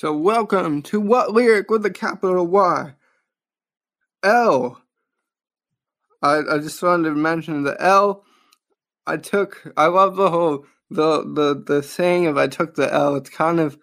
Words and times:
So, 0.00 0.16
welcome 0.16 0.80
to 0.84 0.98
What 0.98 1.34
Lyric 1.34 1.70
with 1.70 1.84
a 1.84 1.90
capital 1.90 2.46
Y? 2.46 2.94
L. 4.22 4.80
I, 6.22 6.38
I 6.38 6.56
just 6.56 6.82
wanted 6.82 7.10
to 7.10 7.14
mention 7.14 7.64
the 7.64 7.76
L. 7.78 8.24
I 9.06 9.18
took, 9.18 9.70
I 9.76 9.88
love 9.88 10.16
the 10.16 10.30
whole, 10.30 10.64
the, 10.88 11.22
the, 11.24 11.62
the 11.66 11.82
saying 11.82 12.26
of 12.26 12.38
I 12.38 12.46
took 12.46 12.76
the 12.76 12.90
L. 12.90 13.16
It's 13.16 13.28
kind 13.28 13.60
of, 13.60 13.76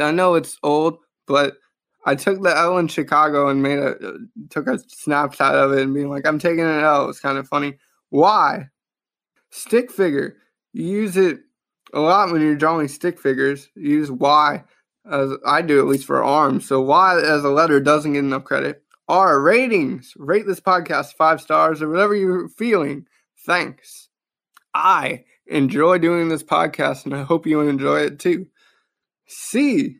I 0.00 0.10
know 0.10 0.36
it's 0.36 0.56
old, 0.62 1.00
but 1.26 1.58
I 2.06 2.14
took 2.14 2.42
the 2.42 2.56
L 2.56 2.78
in 2.78 2.88
Chicago 2.88 3.50
and 3.50 3.62
made 3.62 3.78
a, 3.78 3.90
uh, 3.90 4.12
took 4.48 4.68
a 4.68 4.78
snapshot 4.78 5.54
of 5.54 5.72
it 5.72 5.82
and 5.82 5.92
being 5.92 6.08
like, 6.08 6.26
I'm 6.26 6.38
taking 6.38 6.64
an 6.64 6.80
L. 6.80 7.10
It's 7.10 7.20
kind 7.20 7.36
of 7.36 7.46
funny. 7.46 7.76
Why? 8.08 8.68
Stick 9.50 9.92
figure. 9.92 10.38
You 10.72 10.86
use 10.86 11.18
it 11.18 11.40
a 11.92 12.00
lot 12.00 12.32
when 12.32 12.40
you're 12.40 12.56
drawing 12.56 12.88
stick 12.88 13.20
figures. 13.20 13.68
You 13.74 13.98
use 13.98 14.10
Y 14.10 14.64
as 15.10 15.30
I 15.46 15.62
do 15.62 15.78
at 15.78 15.86
least 15.86 16.06
for 16.06 16.22
arms. 16.22 16.66
So 16.66 16.80
Y 16.80 17.20
as 17.20 17.44
a 17.44 17.50
letter 17.50 17.80
doesn't 17.80 18.12
get 18.12 18.20
enough 18.20 18.44
credit. 18.44 18.82
R 19.08 19.40
ratings. 19.40 20.12
Rate 20.16 20.46
this 20.46 20.60
podcast 20.60 21.14
five 21.14 21.40
stars 21.40 21.80
or 21.80 21.88
whatever 21.88 22.14
you're 22.14 22.48
feeling. 22.48 23.06
Thanks. 23.46 24.08
I 24.74 25.24
enjoy 25.46 25.98
doing 25.98 26.28
this 26.28 26.42
podcast 26.42 27.04
and 27.04 27.14
I 27.14 27.22
hope 27.22 27.46
you 27.46 27.60
enjoy 27.60 28.00
it 28.00 28.18
too. 28.18 28.46
C. 29.26 29.96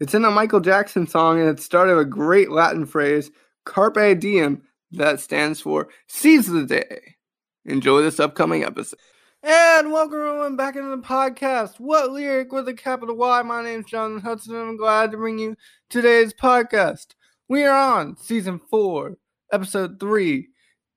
It's 0.00 0.14
in 0.14 0.24
a 0.24 0.30
Michael 0.30 0.60
Jackson 0.60 1.06
song 1.06 1.40
and 1.40 1.48
it 1.48 1.60
started 1.60 1.98
a 1.98 2.04
great 2.04 2.50
Latin 2.50 2.86
phrase, 2.86 3.30
Carpe 3.64 4.18
Diem, 4.18 4.62
that 4.92 5.20
stands 5.20 5.60
for 5.60 5.88
seize 6.06 6.46
the 6.46 6.64
day. 6.64 7.16
Enjoy 7.64 8.02
this 8.02 8.20
upcoming 8.20 8.62
episode. 8.62 8.98
And 9.48 9.92
welcome 9.92 10.18
everyone 10.18 10.56
back 10.56 10.74
into 10.74 10.88
the 10.88 11.00
podcast. 11.00 11.78
What 11.78 12.10
lyric 12.10 12.50
with 12.50 12.66
a 12.66 12.74
capital 12.74 13.14
Y? 13.14 13.42
My 13.42 13.62
name's 13.62 13.86
John 13.86 14.18
Hudson, 14.18 14.56
and 14.56 14.70
I'm 14.70 14.76
glad 14.76 15.12
to 15.12 15.16
bring 15.16 15.38
you 15.38 15.54
today's 15.88 16.34
podcast. 16.34 17.14
We 17.48 17.62
are 17.62 18.00
on 18.00 18.16
season 18.16 18.58
four, 18.68 19.18
episode 19.52 20.00
three. 20.00 20.48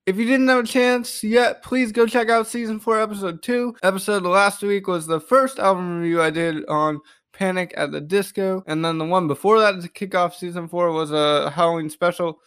If 0.08 0.18
you 0.18 0.26
didn't 0.26 0.48
have 0.48 0.64
a 0.64 0.68
chance 0.68 1.24
yet, 1.24 1.62
please 1.62 1.92
go 1.92 2.08
check 2.08 2.30
out 2.30 2.48
season 2.48 2.80
four, 2.80 3.00
episode 3.00 3.44
two. 3.44 3.76
Episode 3.84 4.24
last 4.24 4.64
week 4.64 4.88
was 4.88 5.06
the 5.06 5.20
first 5.20 5.60
album 5.60 6.02
review 6.02 6.20
I 6.20 6.32
did 6.32 6.66
on 6.66 7.02
Panic 7.34 7.72
at 7.78 7.92
the 7.92 8.02
Disco, 8.02 8.64
and 8.66 8.84
then 8.84 8.98
the 8.98 9.06
one 9.06 9.28
before 9.28 9.60
that 9.60 9.80
to 9.80 9.88
kick 9.90 10.16
off 10.16 10.36
season 10.36 10.68
four 10.68 10.92
was 10.92 11.12
a 11.12 11.52
Halloween 11.52 11.92
special. 11.92 12.40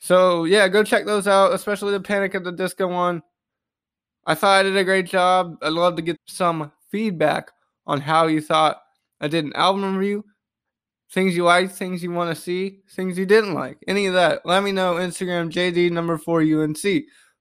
So 0.00 0.44
yeah, 0.44 0.68
go 0.68 0.84
check 0.84 1.06
those 1.06 1.26
out, 1.26 1.54
especially 1.54 1.92
the 1.92 2.00
Panic 2.00 2.34
at 2.34 2.44
the 2.44 2.52
Disco 2.52 2.88
one. 2.88 3.22
I 4.26 4.34
thought 4.34 4.60
I 4.60 4.62
did 4.62 4.76
a 4.76 4.84
great 4.84 5.06
job. 5.06 5.58
I'd 5.62 5.72
love 5.72 5.96
to 5.96 6.02
get 6.02 6.18
some 6.26 6.72
feedback 6.90 7.50
on 7.86 8.00
how 8.00 8.26
you 8.26 8.40
thought 8.40 8.80
I 9.20 9.28
did 9.28 9.44
an 9.44 9.52
album 9.54 9.96
review. 9.96 10.24
Things 11.12 11.36
you 11.36 11.44
liked, 11.44 11.72
things 11.72 12.02
you 12.02 12.10
want 12.10 12.34
to 12.34 12.42
see, 12.42 12.80
things 12.90 13.18
you 13.18 13.26
didn't 13.26 13.54
like. 13.54 13.78
Any 13.86 14.06
of 14.06 14.14
that. 14.14 14.44
Let 14.44 14.62
me 14.62 14.72
know. 14.72 14.94
Instagram 14.94 15.50
JD 15.50 15.92
number 15.92 16.18
four 16.18 16.40
UNC. 16.40 16.82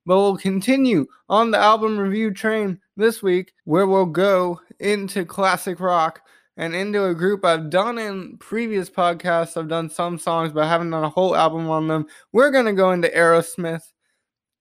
But 0.06 0.18
we'll 0.18 0.38
continue 0.38 1.06
on 1.30 1.52
the 1.52 1.58
album 1.58 1.98
review 1.98 2.32
train 2.32 2.80
this 2.98 3.24
week, 3.24 3.54
where 3.64 3.88
we'll 3.88 4.06
go 4.06 4.60
into 4.80 5.26
classic 5.26 5.80
rock 5.80 6.22
and 6.58 6.76
into 6.76 7.06
a 7.06 7.16
group 7.16 7.46
I've 7.46 7.70
done 7.70 7.98
in 7.98 8.38
previous 8.38 8.90
podcasts. 8.90 9.56
I've 9.56 9.70
done 9.70 9.90
some 9.90 10.20
songs, 10.20 10.52
but 10.52 10.66
I 10.66 10.70
haven't 10.70 10.92
done 10.92 11.06
a 11.06 11.10
whole 11.10 11.36
album 11.36 11.70
on 11.70 11.88
them. 11.88 12.06
We're 12.34 12.52
going 12.52 12.66
to 12.66 12.74
go 12.74 12.92
into 12.92 13.08
Aerosmith 13.08 13.93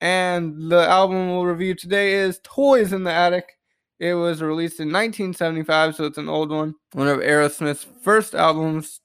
and 0.03 0.69
the 0.69 0.85
album 0.89 1.31
we'll 1.31 1.47
review 1.47 1.77
today 1.77 2.15
is 2.15 2.41
Toys 2.43 2.93
in 2.93 3.05
the 3.05 3.13
Attic. 3.13 3.57
It 4.01 4.15
was 4.15 4.43
released 4.43 4.81
in 4.81 4.89
1975, 4.89 5.95
so 5.95 6.07
it's 6.07 6.19
an 6.19 6.29
old 6.29 6.51
one. 6.51 6.75
One 6.93 7.07
of 7.07 7.21
Aerosmith's 7.21 7.87
first 8.03 8.35
albums. 8.35 9.01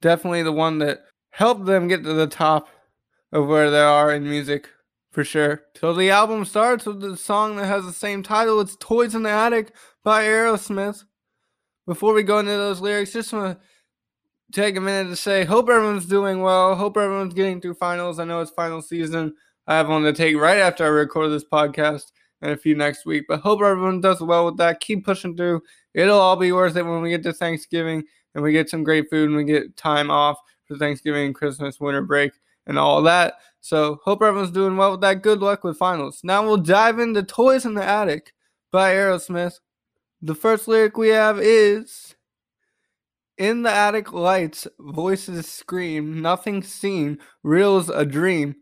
Definitely 0.00 0.44
the 0.44 0.52
one 0.52 0.78
that 0.78 1.00
helped 1.28 1.66
them 1.66 1.88
get 1.88 2.04
to 2.04 2.14
the 2.14 2.26
top 2.26 2.68
of 3.32 3.48
where 3.48 3.70
they 3.70 3.82
are 3.82 4.10
in 4.10 4.24
music, 4.24 4.70
for 5.10 5.24
sure. 5.24 5.64
So 5.76 5.92
the 5.92 6.08
album 6.08 6.46
starts 6.46 6.86
with 6.86 7.02
the 7.02 7.18
song 7.18 7.56
that 7.56 7.66
has 7.66 7.84
the 7.84 7.92
same 7.92 8.22
title. 8.22 8.62
It's 8.62 8.78
Toys 8.80 9.14
in 9.14 9.24
the 9.24 9.30
Attic 9.30 9.74
by 10.02 10.24
Aerosmith. 10.24 11.04
Before 11.86 12.14
we 12.14 12.22
go 12.22 12.38
into 12.38 12.52
those 12.52 12.80
lyrics, 12.80 13.12
just 13.12 13.34
want 13.34 13.58
to 13.58 13.64
take 14.52 14.76
a 14.76 14.80
minute 14.80 15.10
to 15.10 15.16
say, 15.16 15.44
hope 15.44 15.68
everyone's 15.68 16.06
doing 16.06 16.40
well. 16.40 16.74
Hope 16.76 16.96
everyone's 16.96 17.34
getting 17.34 17.60
through 17.60 17.74
finals. 17.74 18.18
I 18.18 18.24
know 18.24 18.40
it's 18.40 18.50
final 18.50 18.80
season. 18.80 19.34
I 19.68 19.76
have 19.76 19.88
one 19.90 20.02
to 20.04 20.14
take 20.14 20.36
right 20.36 20.58
after 20.58 20.84
I 20.84 20.88
record 20.88 21.30
this 21.30 21.44
podcast 21.44 22.10
and 22.40 22.52
a 22.52 22.56
few 22.56 22.74
next 22.74 23.04
week. 23.04 23.26
But 23.28 23.40
hope 23.40 23.60
everyone 23.60 24.00
does 24.00 24.20
well 24.20 24.46
with 24.46 24.56
that. 24.56 24.80
Keep 24.80 25.04
pushing 25.04 25.36
through. 25.36 25.60
It'll 25.92 26.18
all 26.18 26.36
be 26.36 26.52
worth 26.52 26.74
it 26.76 26.86
when 26.86 27.02
we 27.02 27.10
get 27.10 27.22
to 27.24 27.34
Thanksgiving 27.34 28.02
and 28.34 28.42
we 28.42 28.52
get 28.52 28.70
some 28.70 28.82
great 28.82 29.10
food 29.10 29.28
and 29.28 29.36
we 29.36 29.44
get 29.44 29.76
time 29.76 30.10
off 30.10 30.38
for 30.64 30.76
Thanksgiving, 30.76 31.34
Christmas, 31.34 31.78
winter 31.78 32.00
break, 32.00 32.32
and 32.66 32.78
all 32.78 33.02
that. 33.02 33.34
So 33.60 34.00
hope 34.04 34.22
everyone's 34.22 34.52
doing 34.52 34.78
well 34.78 34.92
with 34.92 35.02
that. 35.02 35.22
Good 35.22 35.40
luck 35.40 35.64
with 35.64 35.76
finals. 35.76 36.20
Now 36.24 36.46
we'll 36.46 36.56
dive 36.56 36.98
into 36.98 37.22
Toys 37.22 37.66
in 37.66 37.74
the 37.74 37.84
Attic 37.84 38.32
by 38.72 38.94
Aerosmith. 38.94 39.60
The 40.22 40.34
first 40.34 40.66
lyric 40.66 40.96
we 40.96 41.08
have 41.08 41.38
is 41.38 42.14
In 43.36 43.62
the 43.62 43.70
attic 43.70 44.12
lights, 44.12 44.66
voices 44.80 45.46
scream, 45.46 46.22
nothing 46.22 46.62
seen, 46.62 47.18
real's 47.42 47.90
a 47.90 48.04
dream. 48.04 48.56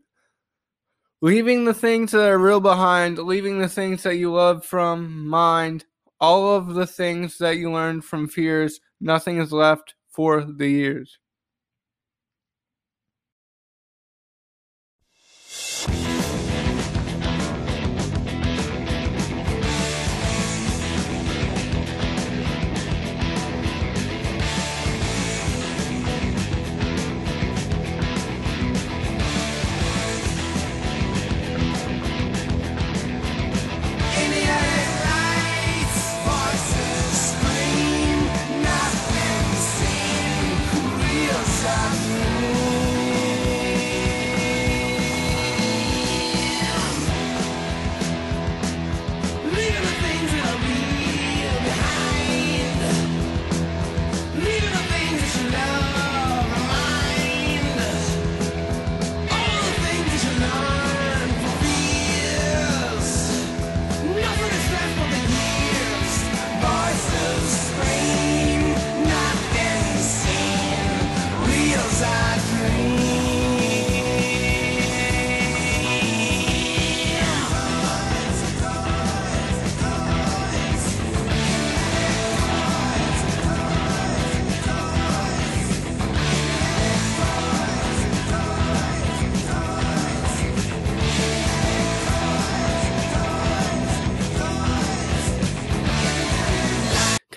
Leaving 1.21 1.65
the 1.65 1.73
things 1.73 2.11
that 2.11 2.29
are 2.29 2.37
real 2.37 2.59
behind, 2.59 3.17
leaving 3.17 3.57
the 3.57 3.67
things 3.67 4.03
that 4.03 4.17
you 4.17 4.31
love 4.31 4.63
from 4.63 5.27
mind, 5.27 5.83
all 6.19 6.55
of 6.55 6.75
the 6.75 6.85
things 6.85 7.39
that 7.39 7.57
you 7.57 7.71
learned 7.71 8.05
from 8.05 8.27
fears, 8.27 8.79
nothing 9.01 9.39
is 9.39 9.51
left 9.51 9.95
for 10.09 10.43
the 10.43 10.67
years. 10.67 11.17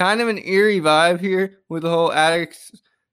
Kind 0.00 0.22
of 0.22 0.28
an 0.28 0.38
eerie 0.38 0.80
vibe 0.80 1.20
here 1.20 1.58
with 1.68 1.82
the 1.82 1.90
whole 1.90 2.10
attic, 2.10 2.56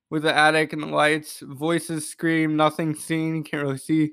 with 0.09 0.23
the 0.23 0.33
attic 0.33 0.71
and 0.71 0.81
the 0.81 0.87
lights. 0.87 1.41
Voices 1.41 2.09
scream, 2.09 2.55
nothing 2.55 2.95
seen. 2.95 3.43
Can't 3.43 3.61
really 3.61 3.77
see. 3.77 4.11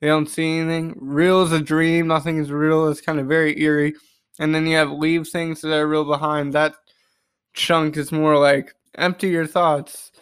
They 0.00 0.08
don't 0.08 0.28
see 0.28 0.58
anything. 0.58 0.94
Real 1.00 1.42
is 1.42 1.52
a 1.52 1.60
dream. 1.60 2.06
Nothing 2.06 2.36
is 2.36 2.52
real. 2.52 2.88
It's 2.88 3.00
kind 3.00 3.20
of 3.20 3.26
very 3.26 3.58
eerie. 3.58 3.94
And 4.38 4.54
then 4.54 4.66
you 4.66 4.76
have 4.76 4.90
leave 4.90 5.28
things 5.28 5.62
that 5.62 5.72
are 5.72 5.88
real 5.88 6.04
behind. 6.04 6.52
That 6.52 6.74
chunk 7.54 7.96
is 7.96 8.12
more 8.12 8.38
like 8.38 8.74
empty 8.96 9.28
your 9.28 9.46
thoughts. 9.46 10.12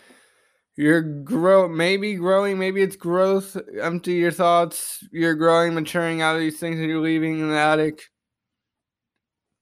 You're 0.76 1.02
grow 1.02 1.68
maybe 1.68 2.14
growing, 2.14 2.60
maybe 2.60 2.80
it's 2.80 2.94
growth. 2.94 3.56
Empty 3.80 4.12
your 4.12 4.30
thoughts. 4.30 5.04
You're 5.10 5.34
growing, 5.34 5.74
maturing 5.74 6.22
out 6.22 6.36
of 6.36 6.40
these 6.40 6.60
things 6.60 6.78
that 6.78 6.86
you're 6.86 7.00
leaving 7.00 7.40
in 7.40 7.50
the 7.50 7.58
attic. 7.58 8.02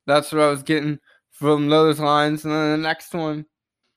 That's 0.07 0.33
what 0.33 0.43
I 0.43 0.51
was 0.51 0.63
getting 0.63 0.99
from 1.39 1.69
those 1.69 2.01
lines. 2.01 2.45
And 2.45 2.53
then 2.53 2.73
the 2.73 2.89
next 2.89 3.15
one, 3.15 3.47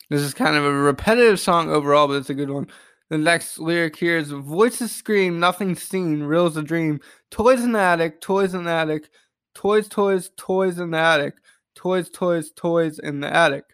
This 0.10 0.22
is 0.22 0.34
kind 0.34 0.56
of 0.56 0.66
a 0.66 0.72
repetitive 0.72 1.40
song 1.40 1.70
overall, 1.70 2.08
but 2.08 2.16
it's 2.16 2.30
a 2.30 2.34
good 2.34 2.50
one. 2.50 2.68
The 3.10 3.18
next 3.18 3.60
lyric 3.60 3.96
here 3.96 4.18
is 4.18 4.32
voices 4.32 4.92
scream, 4.92 5.40
nothing 5.40 5.76
seen, 5.76 6.24
real's 6.24 6.58
a 6.58 6.64
dream. 6.64 7.00
Toys 7.32 7.64
in 7.64 7.72
the 7.72 7.80
attic, 7.80 8.22
toys 8.22 8.54
in 8.54 8.64
the 8.66 8.72
attic, 8.72 9.10
toys, 9.56 9.88
toys, 9.88 10.32
toys 10.38 10.80
in 10.80 10.92
the 10.92 10.98
attic, 10.98 11.36
toys, 11.76 12.10
toys, 12.10 12.52
toys 12.52 13.00
in 13.00 13.20
the 13.20 13.34
attic. 13.34 13.66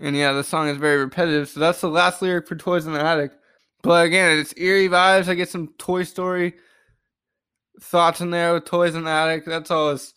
And 0.00 0.16
yeah, 0.16 0.32
the 0.32 0.44
song 0.44 0.68
is 0.68 0.76
very 0.76 0.98
repetitive. 0.98 1.48
So 1.48 1.60
that's 1.60 1.80
the 1.80 1.88
last 1.88 2.20
lyric 2.20 2.46
for 2.46 2.56
Toys 2.56 2.86
in 2.86 2.92
the 2.92 3.00
Attic. 3.00 3.32
But 3.82 4.06
again, 4.06 4.38
it's 4.38 4.54
eerie 4.56 4.88
vibes. 4.88 5.28
I 5.28 5.34
get 5.34 5.48
some 5.48 5.68
Toy 5.78 6.02
Story 6.02 6.54
thoughts 7.80 8.20
in 8.20 8.30
there 8.30 8.54
with 8.54 8.64
Toys 8.64 8.94
in 8.94 9.04
the 9.04 9.10
Attic. 9.10 9.44
That's 9.46 9.70
all. 9.70 9.90
It's 9.92 10.12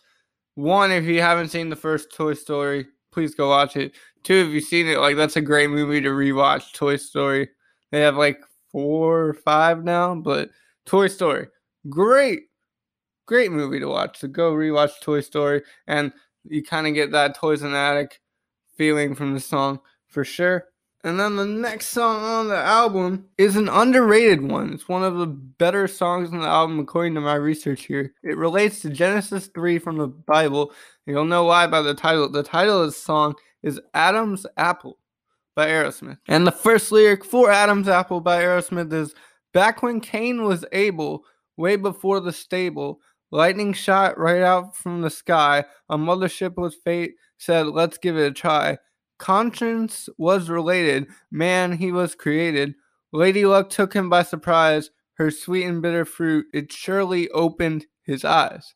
one, 0.60 0.92
if 0.92 1.06
you 1.06 1.22
haven't 1.22 1.50
seen 1.50 1.70
the 1.70 1.76
first 1.76 2.14
Toy 2.14 2.34
Story, 2.34 2.88
please 3.12 3.34
go 3.34 3.50
watch 3.50 3.78
it. 3.78 3.94
Two, 4.24 4.36
if 4.36 4.50
you've 4.50 4.64
seen 4.66 4.88
it, 4.88 5.00
like 5.00 5.16
that's 5.16 5.38
a 5.38 5.42
great 5.42 5.70
movie 5.70 6.02
to 6.02 6.10
rewatch. 6.10 6.74
Toy 6.74 6.98
Story. 6.98 7.50
They 7.92 8.02
have 8.02 8.18
like 8.18 8.42
four 8.72 9.28
or 9.28 9.34
five 9.34 9.84
now, 9.84 10.16
but 10.16 10.50
Toy 10.86 11.08
Story, 11.08 11.48
great, 11.90 12.44
great 13.26 13.52
movie 13.52 13.80
to 13.80 13.88
watch. 13.88 14.20
So 14.20 14.28
go 14.28 14.54
rewatch 14.54 15.00
Toy 15.02 15.22
Story, 15.22 15.64
and 15.88 16.12
you 16.44 16.64
kind 16.64 16.88
of 16.88 16.94
get 16.94 17.12
that 17.12 17.36
Toys 17.36 17.64
in 17.64 17.74
Attic 17.74 18.20
feeling 18.78 19.16
from 19.16 19.34
the 19.34 19.40
song 19.40 19.80
for 20.08 20.24
sure. 20.24 20.66
And 21.04 21.18
then 21.18 21.38
the 21.38 21.46
next 21.46 21.88
song 21.88 22.24
on 22.24 22.50
the 22.50 22.58
album 22.58 23.30
is 23.38 23.56
an 23.56 23.70
underrated 23.70 24.42
one. 24.42 24.74
It's 24.74 24.90
one 24.90 25.04
of 25.04 25.18
the 25.18 25.28
better 25.28 25.88
songs 25.88 26.34
on 26.34 26.40
the 26.40 26.48
album, 26.48 26.78
according 26.80 27.16
to 27.16 27.22
my 27.22 27.36
research 27.36 27.86
here. 27.86 28.14
It 28.22 28.36
relates 28.36 28.82
to 28.82 28.90
Genesis 28.90 29.48
3 29.48 29.80
from 29.80 29.98
the 29.98 30.08
Bible. 30.08 30.74
You'll 31.06 31.24
know 31.24 31.46
why 31.46 31.68
by 31.68 31.82
the 31.82 31.94
title. 31.94 32.30
The 32.30 32.44
title 32.44 32.82
of 32.82 32.88
the 32.88 32.92
song 32.92 33.36
is 33.64 33.80
Adam's 33.94 34.46
Apple 34.58 34.98
by 35.56 35.68
Aerosmith. 35.68 36.18
And 36.28 36.46
the 36.46 36.52
first 36.52 36.92
lyric 36.92 37.24
for 37.24 37.50
Adam's 37.50 37.88
Apple 37.88 38.20
by 38.20 38.42
Aerosmith 38.44 38.92
is 38.92 39.16
Back 39.54 39.82
when 39.82 40.02
Cain 40.02 40.44
was 40.44 40.66
able, 40.74 41.24
way 41.58 41.76
before 41.76 42.20
the 42.20 42.34
stable, 42.34 43.00
lightning 43.32 43.74
shot 43.74 44.18
right 44.18 44.42
out 44.42 44.76
from 44.76 45.02
the 45.02 45.10
sky, 45.10 45.64
a 45.90 45.98
mothership 45.98 46.56
with 46.56 46.76
fate, 46.84 47.16
said, 47.38 47.68
Let's 47.68 47.98
give 47.98 48.18
it 48.18 48.28
a 48.28 48.32
try. 48.32 48.78
Conscience 49.20 50.10
was 50.18 50.50
related, 50.50 51.08
man, 51.30 51.74
he 51.74 51.92
was 51.92 52.16
created. 52.16 52.74
Lady 53.14 53.46
Luck 53.46 53.70
took 53.70 53.94
him 53.94 54.10
by 54.10 54.24
surprise, 54.24 54.90
her 55.16 55.30
sweet 55.30 55.66
and 55.66 55.82
bitter 55.82 56.06
fruit, 56.06 56.48
it 56.54 56.72
surely 56.72 57.30
opened 57.30 57.86
his 58.02 58.26
eyes. 58.26 58.74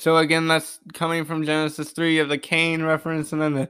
So 0.00 0.16
again, 0.16 0.48
that's 0.48 0.80
coming 0.94 1.24
from 1.26 1.44
Genesis 1.44 1.90
3 1.90 2.18
of 2.18 2.28
the 2.30 2.38
Cain 2.38 2.82
reference 2.82 3.32
and 3.32 3.42
then 3.42 3.54
the 3.54 3.68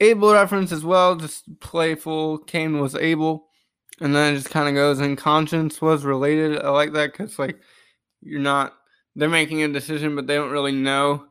Abel 0.00 0.32
reference 0.32 0.72
as 0.72 0.84
well, 0.84 1.16
just 1.16 1.44
playful. 1.60 2.38
Cain 2.38 2.80
was 2.80 2.94
Abel. 2.94 3.44
And 4.00 4.14
then 4.14 4.32
it 4.32 4.36
just 4.36 4.50
kind 4.50 4.68
of 4.68 4.74
goes, 4.74 5.00
and 5.00 5.18
conscience 5.18 5.82
was 5.82 6.04
related. 6.04 6.62
I 6.62 6.70
like 6.70 6.92
that 6.92 7.12
because, 7.12 7.38
like, 7.38 7.60
you're 8.20 8.40
not, 8.40 8.74
they're 9.16 9.28
making 9.28 9.62
a 9.62 9.68
decision, 9.68 10.14
but 10.14 10.26
they 10.26 10.36
don't 10.36 10.52
really 10.52 10.72
know 10.72 11.26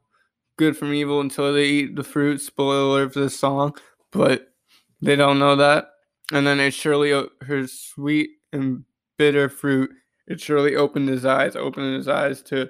good 0.58 0.76
from 0.76 0.94
evil 0.94 1.22
until 1.22 1.54
they 1.54 1.66
eat 1.66 1.96
the 1.96 2.04
fruit. 2.04 2.42
Spoiler 2.42 3.10
for 3.10 3.22
this 3.22 3.40
song, 3.40 3.78
but 4.12 4.54
they 5.02 5.16
don't 5.16 5.40
know 5.40 5.56
that. 5.56 5.92
And 6.34 6.46
then 6.46 6.60
it 6.60 6.74
surely, 6.74 7.12
her 7.42 7.68
sweet 7.68 8.32
and 8.52 8.84
bitter 9.18 9.48
fruit, 9.48 9.90
it 10.28 10.42
surely 10.42 10.76
opened 10.76 11.08
his 11.08 11.26
eyes, 11.26 11.56
opened 11.56 11.96
his 11.96 12.10
eyes 12.10 12.42
to 12.44 12.70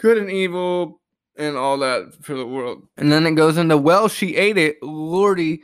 good 0.00 0.16
and 0.16 0.30
evil 0.30 1.00
and 1.36 1.56
all 1.56 1.76
that 1.78 2.14
for 2.22 2.34
the 2.34 2.46
world. 2.46 2.82
And 2.96 3.12
then 3.12 3.26
it 3.26 3.34
goes 3.34 3.58
into, 3.58 3.76
well, 3.76 4.08
she 4.08 4.34
ate 4.34 4.56
it. 4.56 4.82
Lordy, 4.82 5.62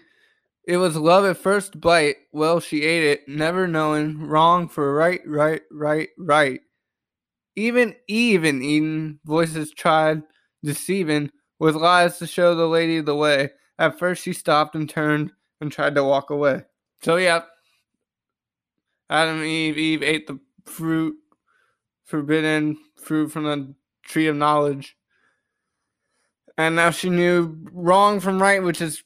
it 0.64 0.76
was 0.76 0.96
love 0.96 1.24
at 1.24 1.38
first 1.38 1.80
bite. 1.80 2.16
Well, 2.32 2.60
she 2.60 2.82
ate 2.82 3.04
it, 3.04 3.28
never 3.28 3.66
knowing 3.66 4.26
wrong 4.26 4.68
for 4.68 4.94
right, 4.94 5.20
right, 5.26 5.62
right, 5.70 6.10
right. 6.18 6.60
Even 7.56 7.94
Eve 8.06 8.44
even 8.44 8.62
Eden 8.62 9.20
voices 9.24 9.70
tried 9.70 10.22
deceiving 10.62 11.30
with 11.58 11.74
lies 11.74 12.18
to 12.18 12.26
show 12.26 12.54
the 12.54 12.66
lady 12.66 13.00
the 13.00 13.16
way. 13.16 13.50
At 13.78 13.98
first, 13.98 14.22
she 14.22 14.34
stopped 14.34 14.74
and 14.74 14.88
turned 14.88 15.32
and 15.62 15.72
tried 15.72 15.94
to 15.94 16.04
walk 16.04 16.28
away. 16.28 16.64
So, 17.02 17.16
yeah, 17.16 17.42
Adam 19.08 19.36
and 19.36 19.46
Eve, 19.46 19.78
Eve 19.78 20.02
ate 20.02 20.26
the 20.26 20.38
fruit, 20.66 21.16
forbidden 22.04 22.76
fruit 22.96 23.28
from 23.28 23.44
the 23.44 23.74
tree 24.06 24.26
of 24.26 24.36
knowledge. 24.36 24.96
And 26.58 26.76
now 26.76 26.90
she 26.90 27.10
knew 27.10 27.56
wrong 27.72 28.20
from 28.20 28.40
right, 28.40 28.62
which 28.62 28.80
is 28.80 29.02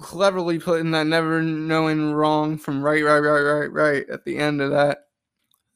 cleverly 0.00 0.58
put 0.58 0.80
in 0.80 0.92
that 0.92 1.06
never 1.06 1.42
knowing 1.42 2.12
wrong 2.12 2.58
from 2.58 2.82
right, 2.82 3.04
right, 3.04 3.18
right, 3.18 3.40
right, 3.40 3.72
right 3.72 4.08
at 4.08 4.24
the 4.24 4.38
end 4.38 4.60
of 4.60 4.70
that. 4.70 4.98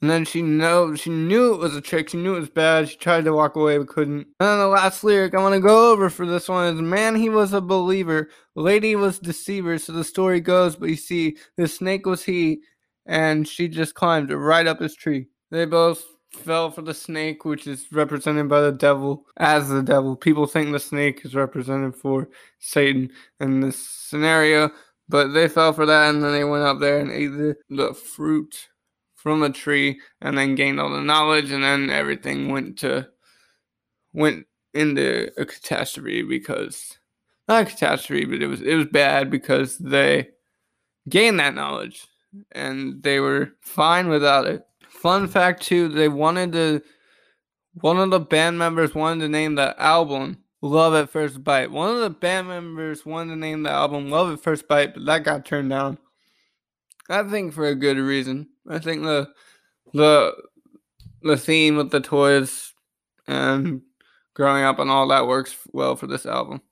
And 0.03 0.11
then 0.11 0.27
she 0.27 0.43
know 0.43 0.95
she 0.95 1.09
knew 1.09 1.55
it 1.55 1.59
was 1.59 1.75
a 1.75 1.81
trick. 1.81 2.11
She 2.11 2.19
knew 2.19 2.37
it 2.37 2.41
was 2.41 2.51
bad. 2.51 2.89
She 2.89 2.97
tried 2.97 3.25
to 3.25 3.33
walk 3.33 3.57
away 3.57 3.79
but 3.79 3.89
couldn't. 3.89 4.27
And 4.39 4.49
then 4.49 4.59
the 4.59 4.69
last 4.69 5.03
lyric 5.03 5.35
I 5.35 5.41
want 5.41 5.55
to 5.55 5.61
go 5.61 5.91
over 5.91 6.11
for 6.11 6.27
this 6.27 6.49
one 6.49 6.75
is 6.75 6.81
Man, 6.83 7.17
he 7.17 7.31
was 7.31 7.55
a 7.55 7.63
believer. 7.63 8.29
Lady 8.55 8.95
was 8.95 9.19
deceiver. 9.19 9.79
So 9.79 9.93
the 9.93 10.05
story 10.05 10.41
goes, 10.41 10.77
but 10.77 10.91
you 10.91 10.97
see, 10.97 11.39
the 11.57 11.67
snake 11.67 12.05
was 12.05 12.25
he, 12.25 12.61
and 13.07 13.49
she 13.49 13.69
just 13.69 13.95
climbed 13.95 14.31
right 14.31 14.67
up 14.67 14.81
his 14.81 14.95
tree. 14.95 15.29
They 15.51 15.65
both 15.65 16.05
fell 16.37 16.71
for 16.71 16.83
the 16.83 16.95
snake, 16.95 17.45
which 17.45 17.67
is 17.67 17.87
represented 17.93 18.49
by 18.49 18.61
the 18.61 18.73
devil 18.73 19.27
as 19.39 19.69
the 19.69 19.83
devil. 19.83 20.17
People 20.17 20.47
think 20.47 20.73
the 20.73 20.79
snake 20.79 21.25
is 21.25 21.35
represented 21.35 21.97
for 21.97 22.29
Satan 22.59 23.11
in 23.41 23.61
this 23.61 23.79
scenario, 23.79 24.71
but 25.09 25.29
they 25.29 25.49
fell 25.49 25.73
for 25.73 25.87
that 25.87 26.11
and 26.11 26.23
then 26.23 26.33
they 26.33 26.45
went 26.45 26.65
up 26.65 26.79
there 26.81 26.99
and 27.01 27.11
ate 27.11 27.29
the, 27.29 27.57
the 27.71 27.95
fruit 27.95 28.69
from 29.15 29.43
a 29.43 29.51
tree 29.51 30.01
and 30.21 30.39
then 30.39 30.55
gained 30.55 30.79
all 30.79 30.91
the 30.91 31.01
knowledge 31.01 31.51
and 31.51 31.65
then 31.65 31.91
everything 31.91 32.49
went 32.49 32.79
to 32.79 33.09
went 34.13 34.47
into 34.73 35.31
a 35.37 35.45
catastrophe 35.45 36.23
because 36.23 36.99
not 37.49 37.63
a 37.63 37.71
catastrophe, 37.71 38.25
but 38.25 38.43
it 38.43 38.47
was 38.47 38.63
it 38.63 38.75
was 38.75 38.87
bad 38.87 39.31
because 39.31 39.79
they 39.79 40.29
gained 41.09 41.41
that 41.41 41.55
knowledge 41.55 42.07
and 42.53 43.03
they 43.03 43.21
were 43.21 43.53
fine 43.61 44.09
without 44.09 44.47
it. 44.47 44.63
Fun 44.97 45.29
fact 45.29 45.63
too, 45.63 45.89
they 45.89 46.09
wanted 46.09 46.53
to 46.53 46.83
one 47.75 47.99
of 47.99 48.11
the 48.11 48.21
band 48.21 48.59
members 48.59 48.95
wanted 48.95 49.21
to 49.21 49.29
name 49.29 49.55
the 49.55 49.81
album 49.81 50.39
Love 50.63 50.95
at 50.95 51.11
First 51.11 51.45
Bite. 51.45 51.71
One 51.71 51.95
of 51.95 52.01
the 52.01 52.11
band 52.11 52.49
members 52.49 53.05
wanted 53.05 53.35
to 53.35 53.37
name 53.37 53.63
the 53.63 53.71
album 53.71 54.11
Love 54.11 54.33
at 54.33 54.41
First 54.41 54.67
Bite, 54.67 54.95
but 54.95 55.05
that 55.05 55.25
got 55.25 55.45
turned 55.45 55.71
down. 55.71 55.99
I 57.11 57.23
think 57.25 57.53
for 57.53 57.67
a 57.67 57.75
good 57.75 57.99
reason. 57.99 58.49
I 58.69 58.79
think 58.79 59.03
the 59.03 59.29
the 59.93 60.35
the 61.23 61.37
theme 61.37 61.77
with 61.77 61.91
the 61.91 62.01
toys 62.01 62.73
and 63.29 63.83
growing 64.35 64.65
up 64.65 64.79
and 64.79 64.91
all 64.91 65.09
that 65.09 65.27
works 65.27 65.55
well 65.73 65.97
for 65.97 66.07
this 66.07 66.25
album. 66.25 66.63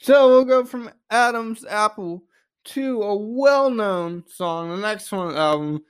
So 0.00 0.28
we'll 0.28 0.44
go 0.44 0.64
from 0.64 0.90
Adam's 1.10 1.64
Apple 1.66 2.24
to 2.64 3.02
a 3.02 3.16
well-known 3.16 4.24
song. 4.28 4.70
The 4.70 4.76
next 4.76 5.10
one 5.10 5.34
album 5.34 5.82